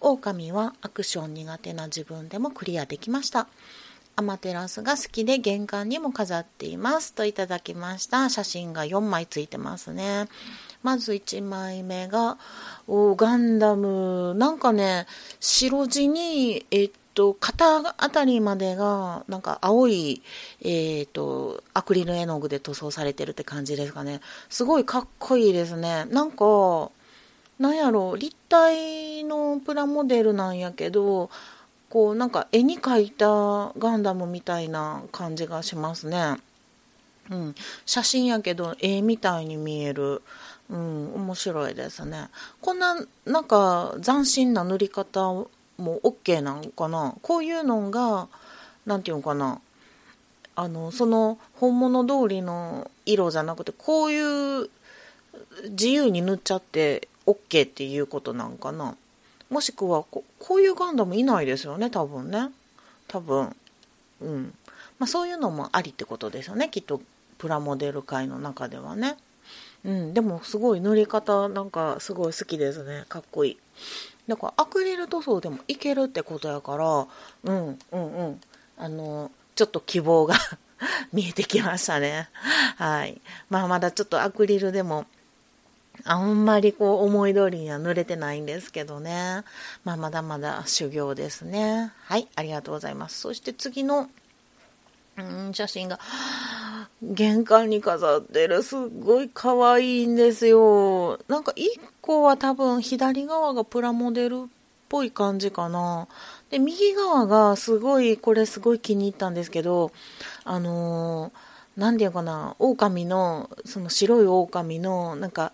[0.00, 3.48] 狼はアクション苦手な自分でもクリアできました。
[4.18, 7.12] アマテラスが好きで玄関にも飾っています。
[7.12, 8.30] といただきました。
[8.30, 10.26] 写真が4枚ついてますね。
[10.82, 12.38] まず1枚目が、
[12.88, 15.06] おガンダム、なんかね、
[15.38, 20.22] 白地に、えっと、肩あたりまでが、なんか青い、
[20.60, 24.20] えっ、ー、と、アクリル絵の具で塗装されてるって感じですかね。
[24.50, 26.04] すごいかっこいいですね。
[26.10, 26.90] なんか、
[27.58, 31.30] なんやろ、立体のプラモデルなんやけど、
[31.88, 36.36] こう、なんか絵に描いたガンダムみたいな感じがしますね。
[37.30, 37.54] うん。
[37.86, 40.22] 写真やけど、絵みたいに見える。
[40.68, 42.28] うん、面白いですね。
[42.60, 45.46] こんな、なんか、斬新な塗り方
[45.78, 47.14] もう OK なんかな？
[47.22, 48.28] こういうのが
[48.86, 49.60] 何て言うのかな？
[50.54, 54.70] あのその本物通りの色じゃなくてこういう
[55.70, 58.96] 自由に塗っちゃって OK っていうことなんかな？
[59.50, 61.90] もしくはここういうガンダムいないですよね？
[61.90, 62.48] 多分ね。
[63.06, 63.54] 多分。
[64.22, 64.54] うん。
[64.98, 66.68] まあそういうのもありってことですよね？
[66.70, 67.02] きっと
[67.38, 69.16] プラモデル界の中ではね。
[69.84, 70.14] うん。
[70.14, 73.04] でもすごい塗り方なんかすごい好きですね。
[73.08, 73.58] かっこいい。
[74.28, 77.06] だからアクリル塗装でもいけるってことやから
[77.44, 78.40] うんうんうん
[78.78, 80.34] あのちょっと希望が
[81.12, 82.28] 見えてきましたね
[82.76, 85.06] はいまあまだちょっとアクリルでも
[86.04, 89.42] あんまりこう思い通りには塗れてないんですけどね。
[89.84, 91.92] まあまだまだ修行ですね。
[92.04, 93.18] はい、ありがとうございます。
[93.18, 94.08] そして次の、
[95.18, 95.98] うん、写真が、
[97.02, 98.62] 玄関に飾ってる。
[98.62, 101.18] すっごい可愛いんですよ。
[101.28, 104.48] なんか一個は多分左側がプラモデルっ
[104.88, 106.08] ぽい感じかな。
[106.50, 109.92] で、右側がすごい、これすごい気に入ったんですけど、
[110.44, 115.52] あのー、ていうかな、狼の、その白い狼の、なんか、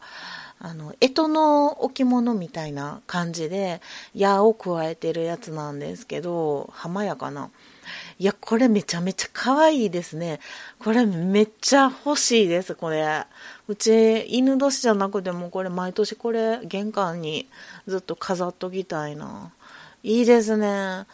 [0.61, 3.81] あの、干支の置物みたいな感じで、
[4.15, 7.51] 矢を加えてるやつなんですけど、浜屋かな。
[8.19, 10.41] いや、これめちゃめちゃ可愛いですね。
[10.79, 13.25] これめっちゃ欲しいです、これ。
[13.69, 17.49] うち、犬年じゃなくても、これ毎年これ、玄関に
[17.87, 19.53] ずっと飾っときたいな。
[20.03, 21.07] いいですね。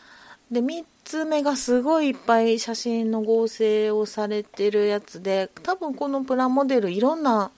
[0.51, 7.51] で3つ目がすごいいっぱい写真の合成をされてるやつで多分このプラモデルいろんな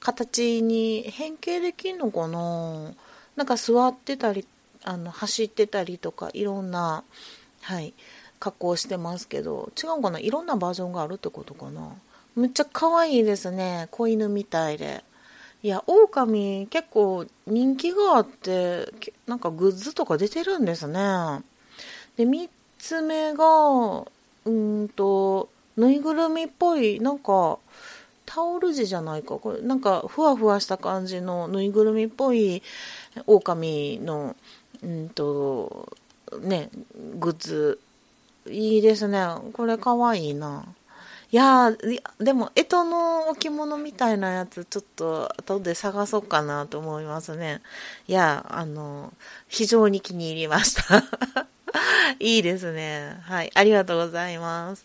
[0.00, 2.92] 形に変形できんのかな
[3.36, 4.46] なんか座ってたり
[4.82, 7.04] あの走ってたりとかいろんな
[7.60, 7.92] はい
[8.42, 10.18] 加工してますけど違うかな？
[10.18, 11.92] いろんなバージョンがあるってことかな？
[12.34, 15.04] めっちゃ可愛いですね子犬みたいで。
[15.62, 18.92] いや狼結構人気があって
[19.28, 20.98] なんかグッズとか出てるんですね。
[22.16, 22.48] で3
[22.80, 24.04] つ目が
[24.44, 26.98] うんとぬいぐるみっぽい。
[26.98, 27.60] なんか
[28.26, 29.38] タオル地じゃないか？
[29.38, 32.60] これなんかふわふわした感じのぬいぐるみっぽい
[33.28, 34.34] 狼の
[34.82, 35.92] うんと
[36.40, 36.70] ね
[37.20, 37.78] グッズ。
[38.48, 39.24] いいですね。
[39.52, 40.64] これかわいいな
[41.32, 41.72] いや
[42.18, 47.62] でも干支の置物みたいなやつちょっと後で探そうかなと思いますね。
[48.06, 49.14] いやあの
[49.48, 51.02] 非常に気に入りました。
[52.20, 53.18] いいですね。
[53.22, 54.84] はいありがとうございます。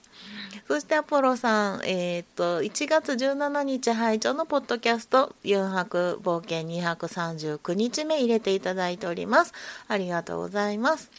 [0.68, 9.54] そしてアポロさん、えっ、と、1月17日拝聴のポッドキャスト、4泊冒険239日目入れていただいております。
[9.88, 11.10] ありがとうございます。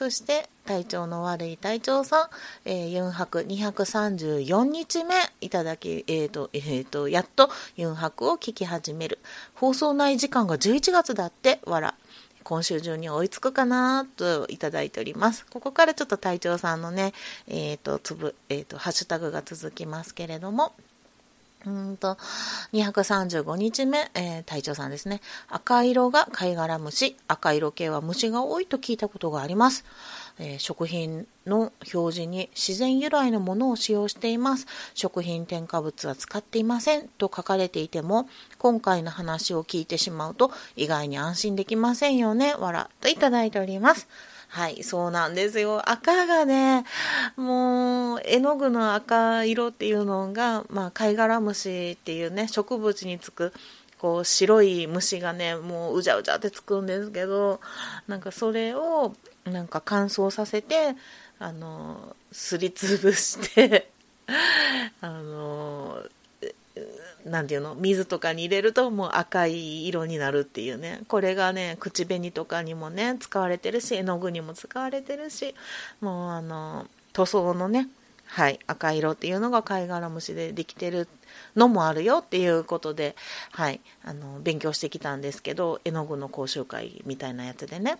[0.00, 2.28] そして、体調の悪い隊長さん、
[2.64, 9.18] えー、4泊234日目いただき、えっ、ー、と、えっ、ー、と、やっと4泊を聞き始める。
[9.52, 11.94] 放送内時間が11月だって、わら。
[12.44, 15.44] 今週中に追いつくかなといただいております。
[15.44, 17.12] ここからちょっと隊長さんのね、
[17.46, 20.72] えっ、ー、と、つぶ、えっ、ー、と、ハッシュタグが続きますけれども、
[21.66, 22.16] うんと、
[22.72, 25.20] 235日目、えー、隊長さんですね。
[25.48, 29.84] 赤色が貝殻虫、赤色系は虫が多いと聞いたことがあります。
[30.38, 34.66] えー、食品の表示に自然由来のものを使用しています。
[34.94, 38.26] 食品添加物は使っていませんと書かれていても、
[38.58, 42.54] 今回の話を聞いてしまうと意外に安心できませんよね。
[42.54, 44.08] わら、といただいております。
[44.52, 45.88] はい、そうなんですよ。
[45.88, 46.84] 赤がね、
[47.36, 53.52] もう、絵の具の赤色っていうのが、まあ、貝殻虫っていうね、植物につく、
[53.98, 57.60] こう、白い虫がね、もう、うじゃうじゃってつくんですけど、
[58.08, 60.96] なんかそれを、なんか乾燥させて、
[61.38, 63.88] あの、すりつぶして
[65.00, 66.02] あの、
[67.24, 71.02] なんていうの水とかに入れるともう赤い色になるっていうね。
[71.08, 75.54] これがね口紅とかにもね使われてるし絵の具にも使われてるし
[76.00, 77.88] もうあの塗装のね
[78.26, 81.08] はい赤色っていうのが貝殻虫でできてる
[81.56, 83.16] のもあるよっていうことで
[83.52, 87.98] はいあの勉強してきたんですけど絵の具の講習会みたいなやつでね。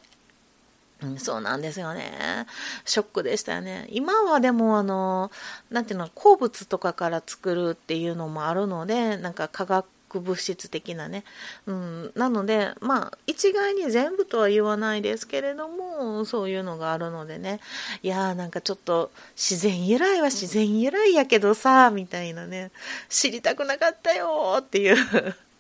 [1.03, 2.47] うん、そうなんですよね。
[2.85, 3.87] ショックでしたよね。
[3.91, 5.31] 今はでも、あの、
[5.71, 9.87] なんていうの、鉱物とかから作るっていうのもあるので、なんか化学
[10.21, 11.25] 物質的なね。
[11.67, 17.61] うん、なので、まあ、一概に全部とは言わないですけれども、そういうのがあるのでね。
[18.03, 22.73] いやーなんかちょっと、自然由来は自然由来やけどさ、みたいなね。
[23.09, 24.97] 知りたくなかったよっていう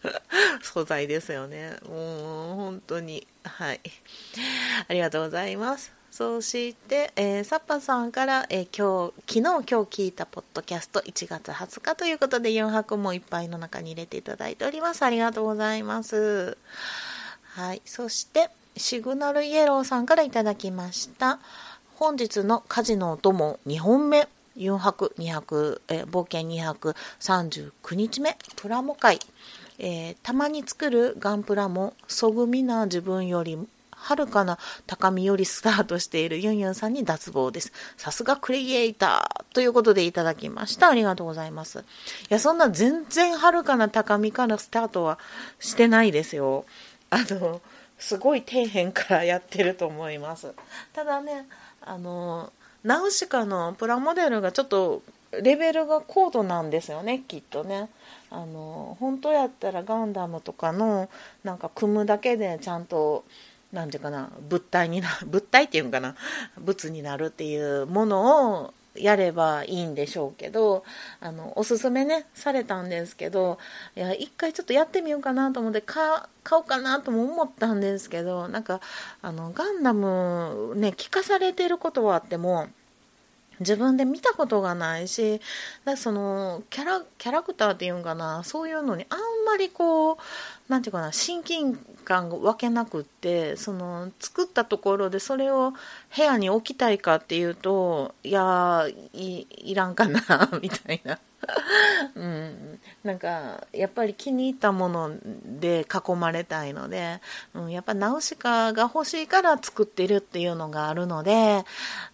[0.62, 1.76] 素材ですよね。
[1.88, 3.26] もう本当に。
[3.44, 3.80] はい。
[4.88, 5.92] ありがとうございます。
[6.10, 15.04] そして、えー、サッパさんから、えー、今日、昨日、今日聞いたポッドキャスト1月20日ということで4泊もいっぱいの中に入れていただいております。
[15.04, 16.58] ありがとうございます。
[17.54, 17.82] はい。
[17.84, 21.38] そして、シグナルイエローさんからいただきました。
[21.94, 24.28] 本日の家事のお供2本目。
[24.56, 29.20] 4泊200、えー、冒険239日目、プラモ会。
[29.80, 33.58] えー、たまに作るガンプラも、そぐみな自分より
[34.00, 37.72] はるかな高みよりスタートしているユンユンさんに脱帽です。
[37.96, 40.88] さすがクリエイターということでいただきました。
[40.88, 41.80] ありがとうございます。
[41.80, 41.82] い
[42.28, 45.18] や、そんな全然はるかな高みからスタートは
[45.58, 46.64] してないですよ。
[47.10, 47.60] あの、
[47.98, 50.54] すごい底辺からやってると思います。
[50.94, 51.46] ただね、
[51.82, 52.52] あの、
[52.84, 57.90] ナウシカのプラモデルがちょっとレベルが高度なんですよね、きっとね。
[58.30, 61.08] あの本当やったらガンダムとかの
[61.42, 63.24] なんか組むだけでちゃんと
[63.72, 66.14] 何て言うかな物体にな 物体っていうんかな
[66.58, 70.84] 物になるっていうものをやればいいんでしょうけど
[71.20, 73.58] あのおすすめねされたんですけど
[73.96, 76.04] いや一回ちょっとやってみようかなと思って買
[76.52, 78.80] おうかなとも思ったんですけどなんか
[79.22, 82.66] あのガンダムね聞かされてることはあっても
[83.60, 85.40] 自分で見たことがないし
[85.84, 90.16] だそのキャラキャラクターっていうんかなそういうのにあんまりこう
[90.68, 95.72] なんていうかな親近感が分けなくってその作ったところでそれを
[96.16, 101.18] 部屋に置きたいかっていうといやいいらんかなみたいな。
[102.14, 107.20] うん、なんかやっぱり気に入ったもので囲まれたいので、
[107.54, 111.64] うん、やっぱナウシカが欲しいから作ってるっていうのがあるので、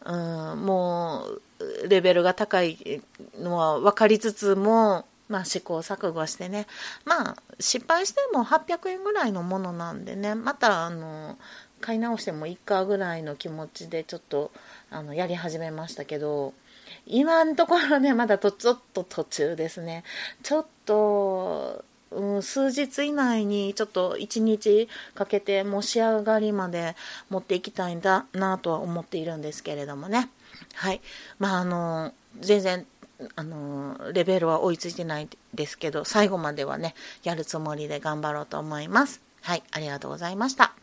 [0.05, 3.03] うん、もうレベルが高い
[3.39, 6.67] のは分かりつつもまあ、試行錯誤してね、
[7.05, 11.37] まあ、失敗しても800円ぐらいのものなんでね、また、あの、
[11.81, 14.53] 買い直してもいいかぐらいの気持ちでちょっと、
[14.91, 16.55] あの、やり始めましたけど、
[17.07, 20.05] 今のところね、まだとちょっと途中ですね。
[20.42, 26.97] ちょっと、うん、数日以内にちょっと1日かけてもう仕上がりまで
[27.31, 30.31] 持っていきたいんだなとは思っているんですけれどもね。
[30.75, 31.01] はい。
[31.38, 32.87] まあ、あの、全然
[33.35, 40.75] あのレベルは追いついてないですけど最後まではねやるつもりで頑張ろうと思いますはいありがとうございました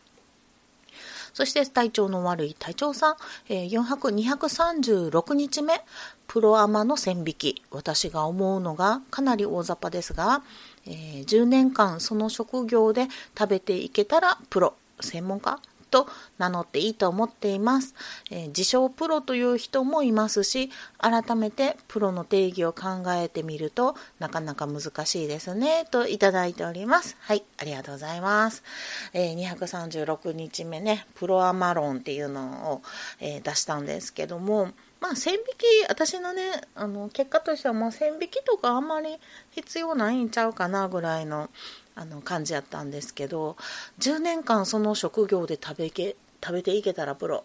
[1.32, 3.16] そして体調の悪い隊長さん、
[3.48, 5.80] えー、4泊236日目
[6.26, 7.62] プロアマの線引き。
[7.70, 10.42] 私が思うのがかなり大雑把ですが、
[10.86, 13.08] えー、10年間その職業で
[13.38, 15.60] 食べていけたらプロ専門家？
[15.94, 16.08] と
[16.38, 17.94] 名乗っていいと思っています、
[18.32, 25.86] えー、自称プロという人もいますし改めてプロの定義を考えてみるとなかなか難しいですね。
[25.88, 27.16] といただいております。
[27.20, 28.64] はいありがとうございます、
[29.12, 32.82] えー、236日目ねプロアマロンっていうのを、
[33.20, 34.72] えー、出したんですけども
[35.04, 39.18] まあ、線引き、私のね、あの、結果としてはもう線引きとかあんまり
[39.50, 41.50] 必要ないんちゃうかなぐらいの、
[41.94, 43.56] あの感じやったんですけど
[44.00, 47.44] 10年間その職業で食べけ食べていけたらプロ。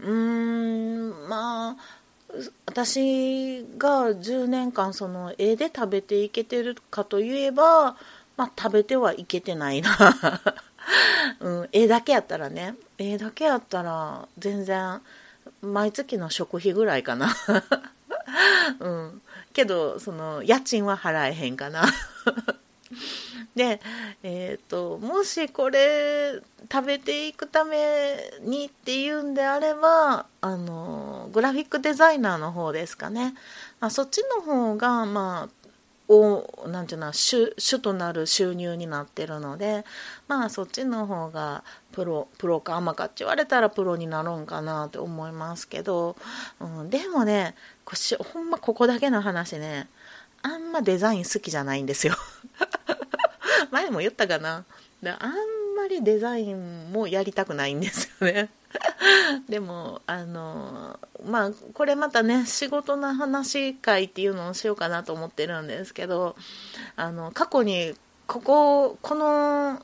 [0.00, 1.76] うーんまあ
[2.66, 7.96] 私が10年間その絵で食べていけてるかといえば、
[8.36, 9.96] まあ、食べてはいけてないな、
[11.40, 12.74] うん、絵だけやったらね。
[12.98, 15.00] 絵だけやったら全然
[15.62, 17.34] 毎月の食費ぐらいかな。
[18.80, 21.84] うん、けどその家賃は払えへんかな。
[23.54, 23.80] で、
[24.22, 26.40] えーと、もしこれ
[26.70, 33.34] 食べていくためにっていうんであればあのグラフィックデザイナーの方ですかね、
[33.80, 35.48] まあ、そっちの方がまあ
[36.08, 39.84] をなんていうの主主となる収入になってるので
[40.28, 46.16] まあそっちの方がプロプロか甘かって言われたらプロになるんかなって思いますけど、
[46.60, 47.94] うん、でもねこ
[48.32, 49.88] ほんまここだけの話ね
[50.42, 52.14] あんまデザイン好きじゃないんですよ。
[53.72, 54.64] 前も言ったかな。
[55.02, 58.48] であんまりデザインもやりたくないんですよね。
[59.48, 66.36] でもあのまあこれまたね仕事の話会っていうのをしようかなと思ってるんですけど
[66.96, 67.94] あの過去に
[68.26, 69.80] こここの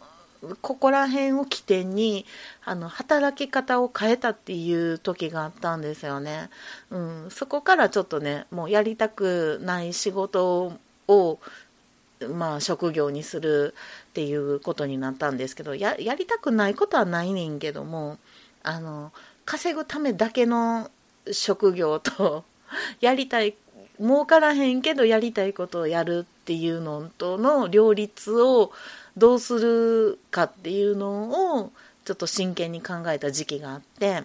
[0.61, 2.27] ここら辺を起点に
[2.65, 6.51] あの働き方を変えたっていう時があったんですよね、
[6.91, 10.73] うん、そこからちょっとねもうやりたくない仕事
[11.07, 11.39] を
[12.29, 13.75] まあ、職業にする
[14.11, 18.19] っていうことになったんですけどやりたくないことはないねんけども
[18.63, 19.13] あの
[19.45, 20.91] 稼ぐためだけの
[21.31, 22.45] 職業と
[23.01, 23.55] やりたい
[23.99, 28.73] 儲からへんけどやりたいことをやるっていうのとの両立を
[29.17, 31.73] どうするかっていうのを
[32.05, 34.25] ちょっと真剣に考えた時期があって。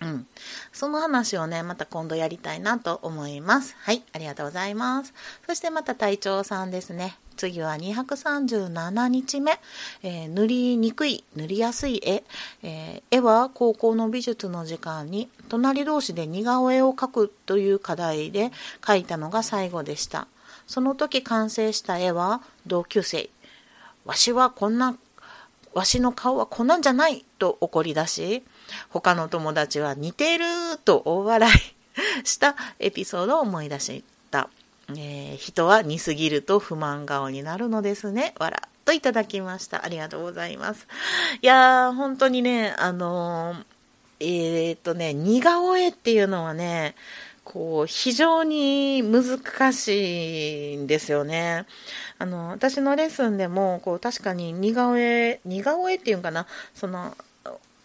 [0.00, 0.26] うん。
[0.72, 3.76] その話をね、また今度やりたいなと思います。
[3.80, 5.12] はい、ありがとうございます。
[5.46, 7.16] そしてまた隊長さんですね。
[7.36, 9.58] 次は237日目、
[10.02, 12.22] えー、塗りにくい、塗りやすい絵、
[12.62, 20.28] えー、絵は高校の美術の時間に隣同士で似顔絵を描くという課題で描いたのが最後でした。
[20.66, 23.30] その時完成した絵は同級生。
[24.04, 24.96] わしはこんな、
[25.72, 28.42] わしの顔はこんなんじゃないと怒り出し、
[28.88, 30.44] 他の友達は似てる
[30.84, 34.48] と大笑いしたエピソードを思い出した。
[34.90, 38.34] えー、人は似すぎると不満顔になるのですね。
[38.38, 38.68] わら。
[38.84, 39.84] といただきました。
[39.84, 40.88] ありがとうございます。
[41.42, 43.64] いやー、本当にね、あのー、
[44.20, 46.96] えー、っとね、似顔絵っていうのはね、
[47.44, 51.66] こう、非常に難しいんですよね。
[52.18, 57.16] あの、私のレッスンでも、こう、確かに似顔絵、似顔絵っていうかな、その、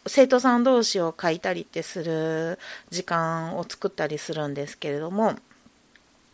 [0.08, 5.36] 生徒さん同士を書いたりってする時間を作ったりするんですけれども、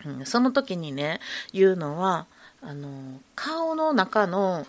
[0.05, 1.19] うん、その時にね
[1.53, 2.25] 言うのは
[2.61, 2.89] あの
[3.35, 4.65] 顔の中の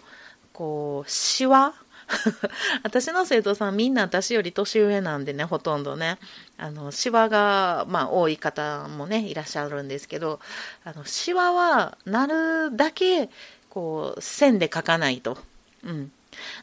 [0.52, 1.74] こうシワ
[2.82, 6.18] 私の生徒さんみんな私より年上なんでねほとんどね
[6.58, 10.40] あのシワが、まあ、多い方もねいらっしゃるんですけど
[10.84, 13.30] あのシワはなるだけ
[13.70, 15.38] こう線で描かないと
[15.84, 16.12] うん。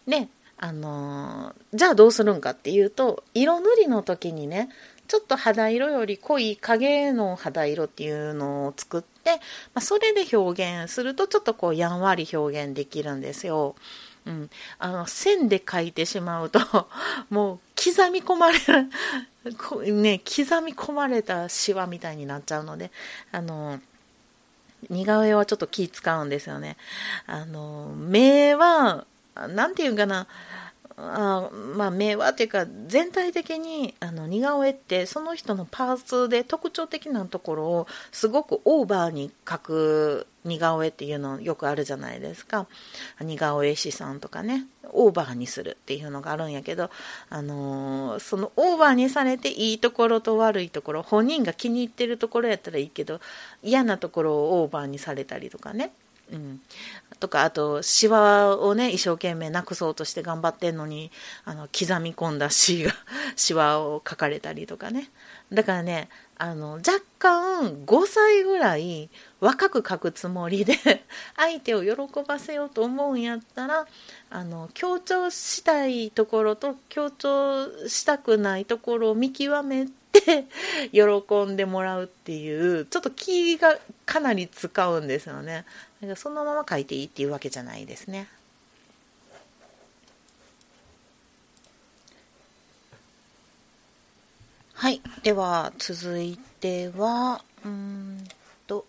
[0.07, 0.27] で、
[0.59, 4.69] あのーじゃあどうするんかっていうと、色塗りの時にね、
[5.07, 9.37] ちょっと肌色より濃い影の肌色っていうのを作って、
[9.73, 13.75] まあ、それで表現するとちょっとこうやんわり表現できるんですよ。
[14.25, 16.59] うん、あの線で描いてしまうと
[17.31, 22.91] もう刻み込まれるね刻み込まれたシワみたいになっちゃうので
[23.31, 23.79] あの
[24.89, 26.77] 似顔絵はちょっと気使うんですよね
[27.25, 29.05] あの目は
[29.47, 30.27] なんていうかな
[31.01, 42.67] あまあ目はっていうか全体的にあの似顔絵ってその人のパーツで特徴的なところをすごくオーバーに描く似顔絵っていうのよくあるじゃないですか。
[43.21, 46.89] 似顔絵師さんとかねオーバーにするっていうのがあるんやけど、
[47.29, 53.21] あのーそのオーバーにされていいところと悪いところ本人が気に入ってるところやったらいいけど
[53.63, 55.93] 嫌なところをオーバーにされたりとかね。
[56.31, 56.61] うん、
[57.19, 61.11] とかあとシワをね一生懸命なくそうとして頑張ってんのに
[61.45, 62.93] あの刻み込んだシが
[63.35, 65.09] シワを描かれたりとかね。
[65.51, 69.09] だからねあの若干5歳ぐらい
[69.41, 70.77] 若く描くつもりで
[71.35, 73.87] 相手を喜ばせようと思うんやったら
[74.29, 79.91] あの強調したいところと強調したくないところを見極めて
[80.91, 85.65] 喜んでもらうっていうちょっと気がかなり使うんですよね
[86.01, 88.27] だからそのまま書いていいっていうわけじゃないですね
[94.73, 98.23] はいでは続いてはうーん
[98.67, 98.85] と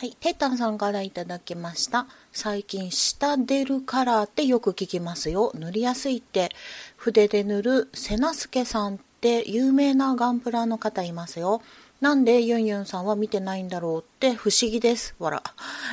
[0.00, 2.06] はい、テータンさんからいただきました。
[2.32, 5.52] 最近、下出るカラーってよく聞きますよ。
[5.54, 6.48] 塗りやすいって。
[6.96, 11.60] 筆で塗る瀬名助さんって有名なガンプラの方いますよ。
[12.00, 15.14] なんでユンユンさんは見てないんだろうって不思議です。
[15.18, 15.42] わら。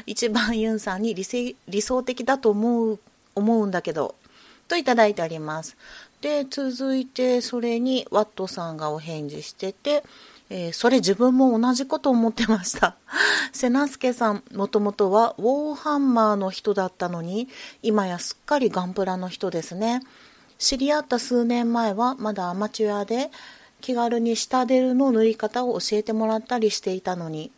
[0.06, 3.00] 一番ユンさんに理性理想的だと思う、
[3.36, 4.16] 思うんだけど。
[4.70, 5.76] といただいております。
[6.22, 10.06] で、続いてそれにワットさんがお返事してて、
[10.50, 12.96] えーそれ自分も同じこと思ってました。
[13.52, 17.50] 瀬名助さん、もともとはウォーハンマーの人だったのに、
[17.84, 20.02] 今やすっかりガンプラの人ですね。
[20.58, 23.30] 知り合った数年前はまだアマチュアで、
[23.80, 27.52] 気軽に下出るの塗り方を教えてもらったりしていたのに、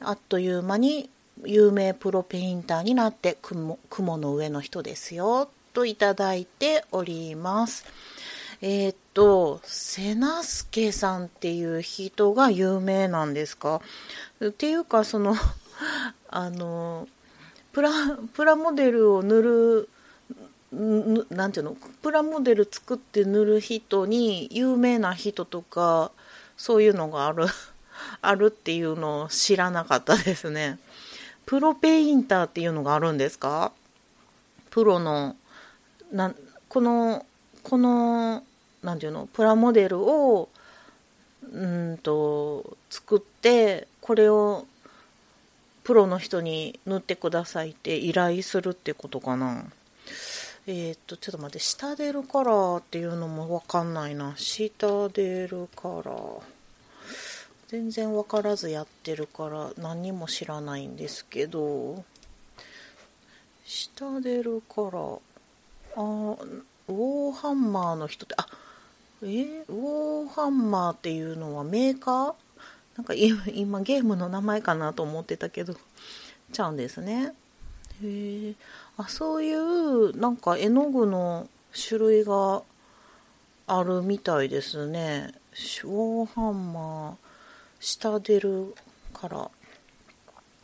[0.00, 1.08] あっという間に
[1.44, 7.84] 有名プロペインターになって雲雲の上の人ですよといただいております。
[8.60, 13.80] えーっと、瀬名助さんっていう人が有名なんですか？
[14.44, 15.36] っていうか、その、
[16.28, 17.08] あの、
[17.72, 17.90] プラ、
[18.34, 19.88] プラモデルを塗る、
[20.70, 26.10] なんていうの、プラモデル作って塗る人に有名な人とか、
[26.56, 27.46] そういうのがある、
[28.20, 30.78] あるっていうのを知らなかったですね。
[31.46, 33.72] プロペインターっていうのがあるんですか？
[34.70, 35.36] プロの、
[36.12, 36.34] な
[36.68, 37.24] この、
[37.62, 38.44] この、
[38.82, 40.50] なんていうの、プラモデルを、
[41.50, 44.66] うんと、作って、これを、
[45.84, 49.64] プロの人に塗ってくださいって依頼するってことかな。
[50.70, 54.34] えーっと、ちょっと待って、下出るカラーっていうのもわかんないな。
[54.36, 56.40] 下出るカラー。
[57.68, 62.04] 全然わからずやってるから何にも知らないんですけど、
[63.64, 65.20] 下出るカラー。
[65.96, 68.46] あーウォーハンマーの人って、あ、
[69.22, 72.34] えーウォーハンマーっていうのはメーカー？
[72.96, 75.74] なんか今ゲームの名前かなと思ってたけど、
[76.52, 77.32] ちゃうんですね。
[78.02, 78.54] へえ。
[78.96, 82.62] あ、そういうなんか絵の具の種類が
[83.66, 85.34] あるみたいですね。
[85.52, 87.14] ウォーハンマー、
[87.80, 88.74] 下出る
[89.12, 89.50] から。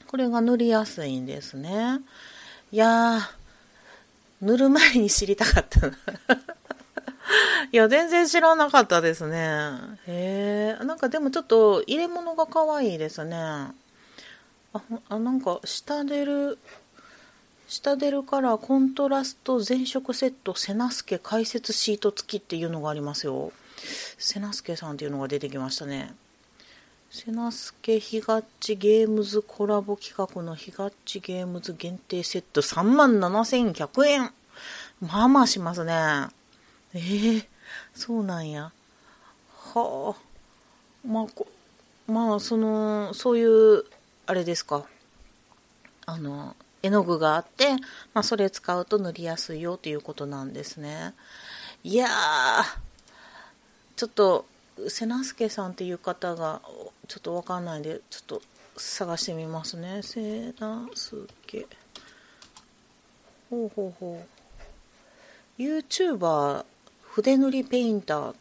[0.06, 2.00] これが塗りやすいんですね。
[2.70, 3.20] いやー、
[4.40, 5.96] 塗る前に知りたかったな。
[7.72, 9.36] いや、全然知らなかったですね。
[10.06, 10.84] へえ。
[10.84, 13.36] なんかでもちょっと入れ物が可愛いですね。
[13.36, 13.74] あ、
[15.08, 16.58] あなんか下出る、
[17.66, 23.52] 下出るからコントラスト全色セット瀬名助解説シート付きっていうのがありますよ。
[24.18, 26.14] 瀬名助さんっていうのが出てきましたね。
[27.10, 34.32] 瀬名助ひがっちゲームズコラボ企画のひがっちゲームズ限定セット3万7100円。
[35.00, 35.94] まあまあしますね。
[36.94, 37.48] ええ
[37.94, 38.72] そうなんや。
[39.74, 40.34] はあ。
[41.06, 41.46] まあ、こ
[42.06, 43.84] まあ、その、そういう、
[44.26, 44.84] あれですか。
[46.06, 47.72] あの、絵の具があって、
[48.12, 51.14] まあ、それ使うと塗りやすいよということなんですね。
[51.82, 52.64] いやー、
[53.96, 54.46] ちょっと、
[54.88, 56.60] 瀬名助さんっていう方が、
[57.08, 58.42] ちょっとわかんないんで、ちょっと
[58.76, 60.02] 探してみますね。
[60.02, 61.66] 瀬名助。
[63.54, 64.20] ほうほうほ
[65.58, 66.64] う YouTuber
[67.02, 68.34] 筆塗りペインター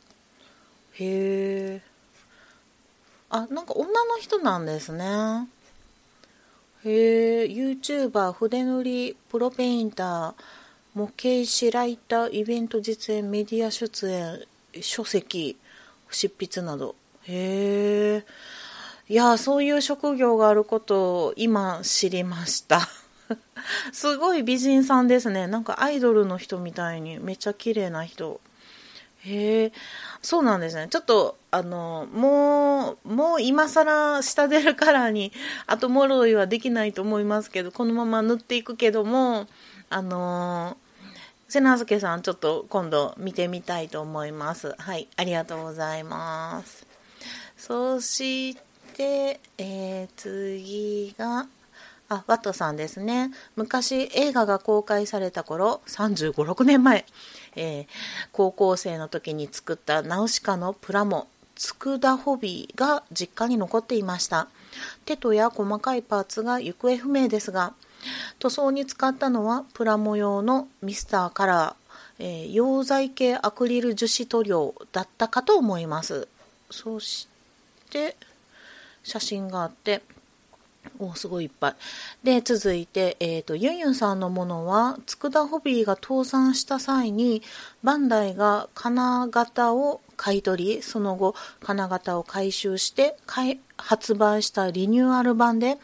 [0.94, 1.82] へえ
[3.30, 5.48] あなんか女の人なんですね
[6.86, 10.34] へえ YouTuber 筆塗りプロペインター
[10.94, 14.40] 模型師ライターイベント実演メディア出演
[14.82, 15.58] 書籍
[16.10, 16.96] 執筆など。
[17.26, 18.26] へえ
[19.10, 22.88] いやそういう職業があることを今知りました。
[23.92, 25.48] すごい美人さんですね。
[25.48, 28.40] なんかアイドルの人みたいにめっちゃ綺麗な人。
[29.26, 29.72] へえ
[30.22, 30.88] そうなんですね。
[30.90, 35.32] ちょっとあのもうもう今更下出るカラーに
[35.66, 39.48] 後戻りはできないと思いますけどこのまま塗っていくけども
[39.90, 40.78] あの
[41.48, 44.76] 瀬名助さんちょっと今度見てみたいと思います。
[44.78, 46.86] はいありがとうございます。
[47.58, 48.56] そし
[48.96, 51.48] てえー、次が
[52.10, 53.32] あ、ワットさんですね。
[53.56, 57.06] 昔映画が公開された頃、35、6年前、
[57.56, 57.86] えー、
[58.32, 64.48] 高校生の時に作ったナウシカのプラモ、佃ホビーが実家に残っていました。
[65.06, 67.74] テトや細かいパーツが行方不明ですが、
[68.40, 76.28] 塗装に使ったのはプラモ用のミスターカラー、えー、溶剤系アクリル樹脂塗料だったかと思います。
[76.70, 77.28] そし
[77.90, 78.16] て、
[79.04, 80.02] 写真があって、
[81.00, 81.76] おすごいいっぱい。
[82.24, 87.42] で、続いて、えっ、ー、と、ユンユンさんのものは、佃ホビーが倒産した際に、
[87.84, 93.18] バンダイが金型を買い取り、その後、金型を回収して
[93.78, 95.78] 発売したリニューアル版で、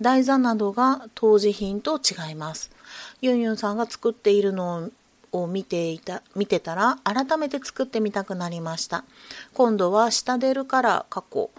[0.00, 2.70] 台座などが当時品と違います。
[3.20, 4.90] ユンユンさんが作っているの
[5.32, 9.04] を見ていた、見てたら、改めて作ってみたくなりました。
[9.54, 11.50] 今度は下出るから過去、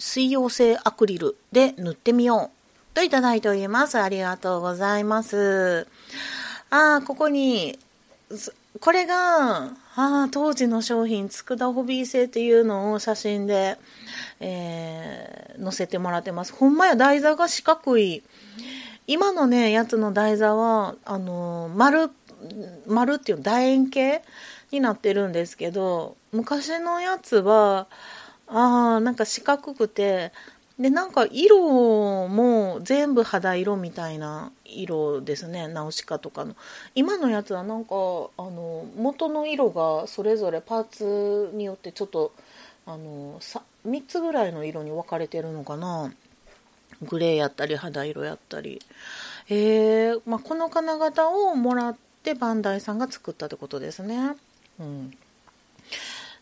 [0.00, 4.00] 水溶性アクリルで塗ってみようといただいております。
[4.00, 5.86] ありがとうございます。
[6.70, 7.78] ああ、ここに、
[8.80, 13.76] これが、あ、当時の商品、佃ホビー製っていうのを写真で、
[14.40, 16.54] えー、載せてもらってます。
[16.54, 18.22] ほんまや、台座が四角い。
[19.06, 22.10] 今のね、やつの台座は、あの、丸、
[22.86, 24.22] 丸っていう楕円形
[24.70, 27.86] になってるんですけど、昔のやつは、
[28.50, 30.32] ああなんか四角くて
[30.78, 35.68] でなんか色も全部肌色みたいな色ですね。
[35.68, 36.56] ナウシカとかの。
[36.94, 37.96] 今のやつはなんかあ
[38.42, 42.32] の元の色がそれぞれパーツによってちょっと
[42.86, 46.12] あの 3, 3つぐらいの色に分かれてるのかな。
[47.02, 48.80] グレーやったり肌色やったり。
[49.50, 54.36] えー、まあ、この金型をもらってバンダイさんが作ったってことですね。
[54.78, 55.12] うん。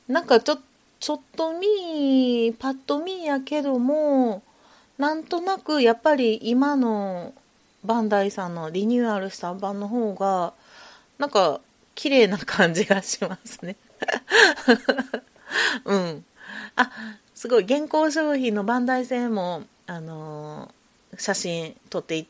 [0.06, 0.60] なんかちょっ
[1.00, 4.42] ちょっと見パッと見やけども
[4.98, 7.32] なんとなくやっぱり今の
[7.84, 10.52] バンダイさんのリニューアルした版の方が
[11.18, 11.60] なんか
[11.94, 13.76] 綺麗な感じがしますね。
[15.84, 16.24] うん。
[16.76, 16.90] あ
[17.34, 17.64] すごい。
[17.64, 22.26] 現行商品のバンダイ製もあのー、写真撮って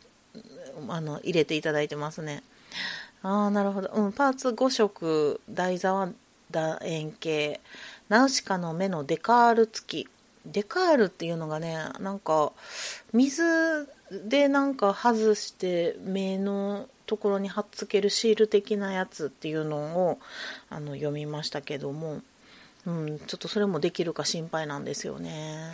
[0.89, 2.43] あの入れていただいてますね。
[3.23, 3.89] ああなるほど。
[3.89, 4.13] うん。
[4.13, 6.09] パーツ5色台座は
[6.51, 7.61] 楕円形。
[8.09, 10.09] ナウシカの目のデカール付き。
[10.47, 12.53] デカールっていうのがねなんか
[13.13, 13.43] 水
[14.11, 19.77] でなんか外して目のところに貼っつけるシール的なやつっていうの
[20.09, 20.19] を
[20.71, 22.21] あの読みましたけども、
[22.87, 25.73] うん、ちょっとそれもできるか心配なんですよね。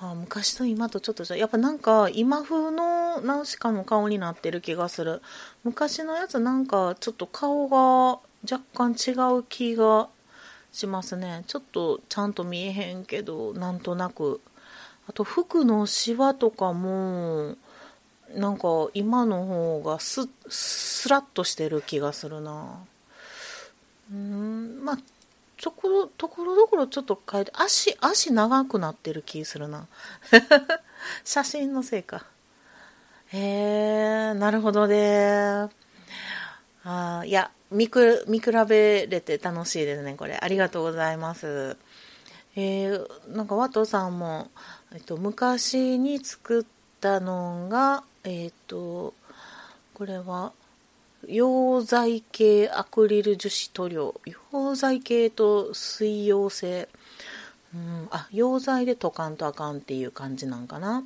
[0.00, 5.22] あ昔と今とちょっとやっぱなんか今風のナウシカの顔になってる気がする。
[5.62, 8.18] 昔のやつなんかちょっと顔が
[8.50, 10.08] 若干違う気が
[10.72, 11.44] しますね。
[11.46, 14.40] ちょっとちゃんと見えへんけどなんとなく。
[15.08, 17.56] あと服のシワとかも
[18.34, 22.78] なんか今の方がススラッとしてる気がするな。
[24.12, 24.98] うんまあ
[25.60, 29.86] ところところどころちょっと変えて足足長くなってる気するな。
[31.24, 32.24] 写真のせいか。
[33.32, 33.38] へ
[34.32, 35.68] えなるほどね。
[36.84, 40.38] あいや見く見比べれて楽しいですねこれ。
[40.40, 41.76] ありがとうございます。
[42.56, 44.50] えー、なんかワトさんも、
[44.92, 46.64] えっと、昔に作っ
[47.00, 49.14] たのがえっ、と
[49.94, 50.52] これは
[51.26, 54.20] 溶剤系アクリル樹脂塗料。
[54.52, 56.88] 溶剤系と水溶性。
[57.72, 61.04] うんあ溶剤で溶かんとあかんっていう感じなんかな。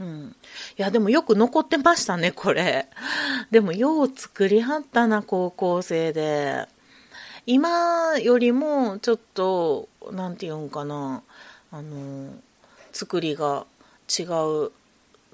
[0.00, 0.36] うん。
[0.78, 2.88] いや、でもよく残ってましたね、これ。
[3.50, 6.66] でも、よう作りはったな、高校生で。
[7.46, 11.22] 今よりも、ちょっと、なんて言うんかな、
[11.70, 12.34] あの、
[12.92, 13.66] 作りが
[14.08, 14.22] 違
[14.66, 14.72] う。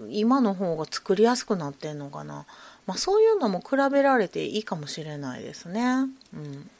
[0.09, 2.47] 今の方が作りやすくなってんのかな。
[2.87, 6.07] まあ、そういうのも比べられていいかもしれないですね。
[6.33, 6.71] うん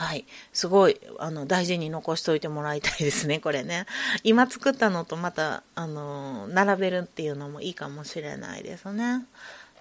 [0.00, 0.24] はい。
[0.54, 3.84] すごい、あの、大事に残しておいてもらいたいですね、 これね。
[4.24, 9.26] 今作ったのとまた、あの、並べるっていうのもいいかもしれないですね。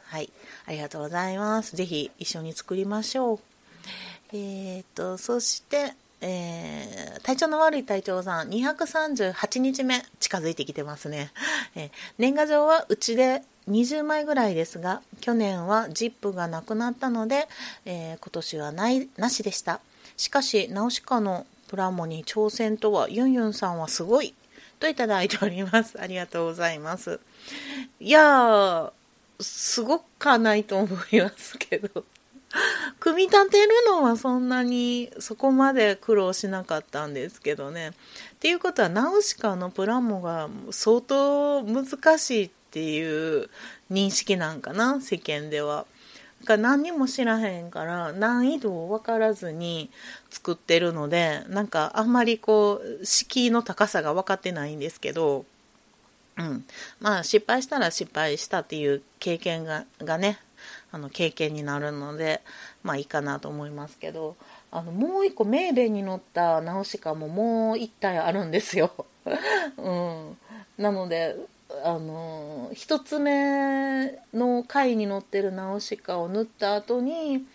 [0.08, 0.30] はい。
[0.66, 1.78] ありがとうございます。
[1.78, 3.40] ぜひ一緒に作りましょう。
[4.34, 11.32] えっ、と、そして、えー、体調の悪い隊長さん、238日目近づいてきてますね。
[11.76, 17.48] えー、年賀状はうちで20枚ぐらいですが、去年はジップがなくなったので、
[17.86, 19.80] えー、今年はないなしでした。
[20.20, 24.34] しかし、ナウシカのプラモに挑戦とは、ユンユンさんはすごい
[24.78, 25.96] といただいております。
[26.02, 27.22] ありがとうございます。
[28.02, 28.92] いや、
[29.40, 32.04] すごくはないと思いますけど。
[33.00, 37.92] 組み立てるのはそんなにそこまで苦労しなかったんですけどね。
[37.92, 37.94] っ
[38.40, 43.50] ていうことはナウシカのプラモが相当難しいっていう
[43.90, 45.86] 認識なんかな世間では。
[46.46, 49.90] が何にも知らへんから難易度を分からずに
[50.30, 55.46] 作ってるのでなんかあんまりこう敷居の高さが分かってないんですけど、
[56.38, 56.66] うん、
[57.00, 60.40] まあ失敗したら失敗したっていう経験ががね
[60.92, 62.42] あの経験になるので
[62.84, 64.36] まあいいかなと思いますけど
[64.72, 68.94] あのもう一個メーベに乗ったナウシカももう一体あるんですよ、
[69.78, 70.38] うん、
[70.78, 71.36] なので
[71.84, 77.46] あの1つ目の回に乗ってるナウシカを縫った後に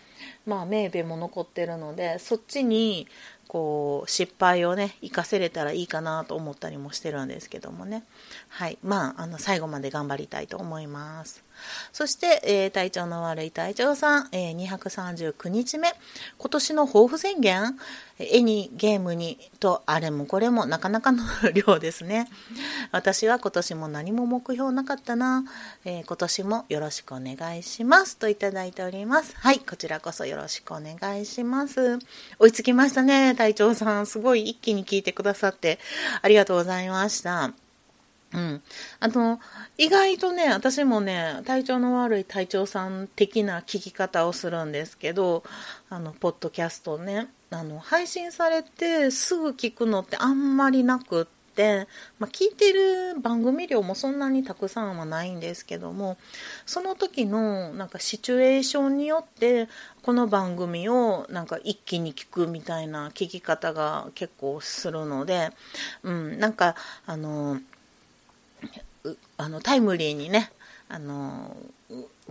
[0.47, 3.09] まあメーベも残ってるのでそっちに
[3.49, 8.03] こう失敗をね生かせれたらいいかなと思ったりもしてるんですけどもね。
[8.49, 8.79] はい。
[8.83, 11.44] まああの最後まで頑張りたいと思います。
[11.93, 15.93] そして、えー、体調の悪い隊長さん、えー、239日目。
[16.39, 17.77] 今年の抱負宣言
[18.19, 22.29] 絵にゲームにとあれもこれもなかなかの量ですね。
[22.93, 25.45] 私は今年も何も目標なかったな、
[25.85, 28.17] えー、今年もよろしくお願いします。
[28.17, 29.35] といただいております。
[29.37, 31.99] はいこちらこそよろしくお願いします。
[32.39, 34.07] 追いつきましたね隊長さん。
[34.07, 35.79] すごい一気に聞いてくださって
[36.23, 37.64] ありがとうございました。
[38.35, 38.63] うん。
[38.99, 39.41] あの、
[39.79, 45.45] 意外とね、私もね、体調の悪い隊長さん的な聞き方をするんですけど、
[45.89, 51.87] あの、ポッドキャストね、あの、配信されてすぐ聞くのってあんまりなくって、
[52.19, 56.19] まあ、聞いてる番組量もそんなにたくさんはないんですけども、
[56.67, 59.69] その時のなんかシチュエーションによって、
[60.03, 65.51] この番組をなんか一気に聞くみたいな聞き方が結構するので、
[66.03, 66.75] うん、なんか、
[67.07, 67.61] あの、
[69.37, 70.51] あのタイムリーにね
[70.89, 71.57] あの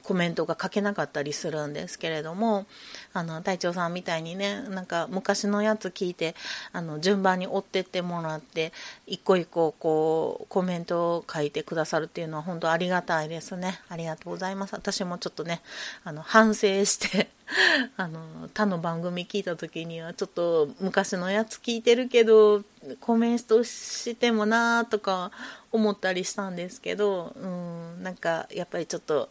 [0.04, 2.66] コメントが書けなかったりするんですけれども
[3.14, 6.36] あの隊長さんみたいにねなんか昔のやつ聞いて
[6.74, 8.74] あの順番に追ってってもらって
[9.08, 13.80] 一個一個こうコメントを書いてくださるっていうのは本当ありがたいですね。
[13.90, 14.74] ありがとうございます。
[14.74, 15.62] 私もちょっとね
[16.04, 17.30] あの反省して
[17.98, 22.64] あの他の番組聞いた時にはちょっと昔のやつ聞いてるけど
[23.00, 25.32] コメントしてもなーとか
[25.72, 29.30] 思ったりしたんですけど、うん、なんかやっぱりちょっと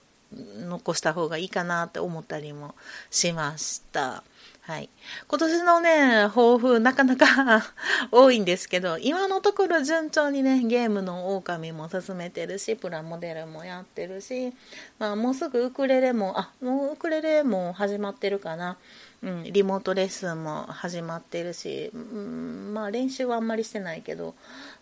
[0.69, 2.75] 残した方がいいかなって思ったりも
[3.11, 4.25] しました。
[4.65, 4.89] はい。
[5.27, 7.27] 今年のね、抱負なかなか
[8.13, 14.53] 多いんですけど、今のところ順調にね、ゲームの狼も進めてるし、プラモデルもやってるし、
[15.01, 18.79] まあもうすぐウクレレも、あ、もうウクレレも始まってるかな。
[19.23, 24.35] うん、リモートレッスンも始まってるし、うん、まあ練習はあんまりしてないけど、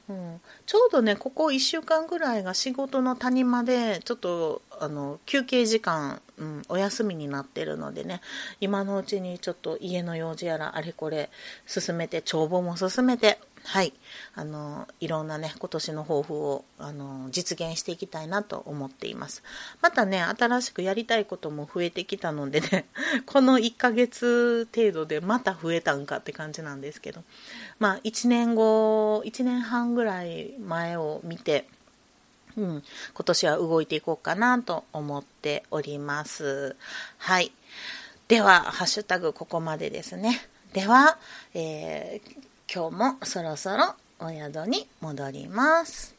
[0.08, 8.22] うん、ちょうどねここ1週間ぐらいが仕事の谷間でちょっとあの休憩時間、うん、お休みになってるのでね
[8.60, 11.28] 今のうちにちょっと家の用事やらあれこれ
[11.66, 13.92] 進めて帳簿も進めてはい
[14.34, 19.42] あのいろんなね今年の抱負をあの実現していきたいなと思っています
[19.80, 22.86] またね新しくやりたいことも増えてきたのでね
[23.26, 27.22] この1ヶ月程度でまた増えたんかって感じなんですけど
[27.78, 31.68] まあ1年後1年半ぐらい前を見て
[32.56, 32.82] うん、
[33.14, 36.76] 今年は動いていこうかなと思っております。
[37.18, 37.52] はい。
[38.28, 40.40] では、ハッシュタグここまでですね。
[40.72, 41.18] では、
[41.54, 46.14] えー、今日もそろそろお宿に戻ります。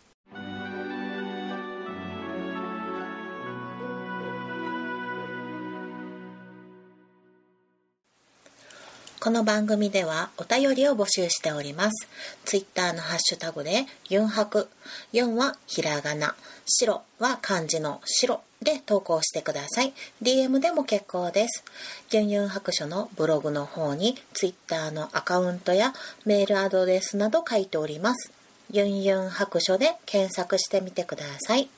[9.21, 12.09] この番組ではお便りを募集しております。
[12.43, 14.67] ツイッターのハッシュタグでユンハク、
[15.13, 16.35] ユンはひらがな、
[16.65, 19.93] 白は漢字の白で投稿してください。
[20.21, 21.63] DM でも結構です。
[22.11, 25.93] ユンユン白書のブログの方に Twitter のアカウントや
[26.25, 28.31] メールアドレスなど書いております。
[28.71, 31.69] ユンユン白書で検索してみてください。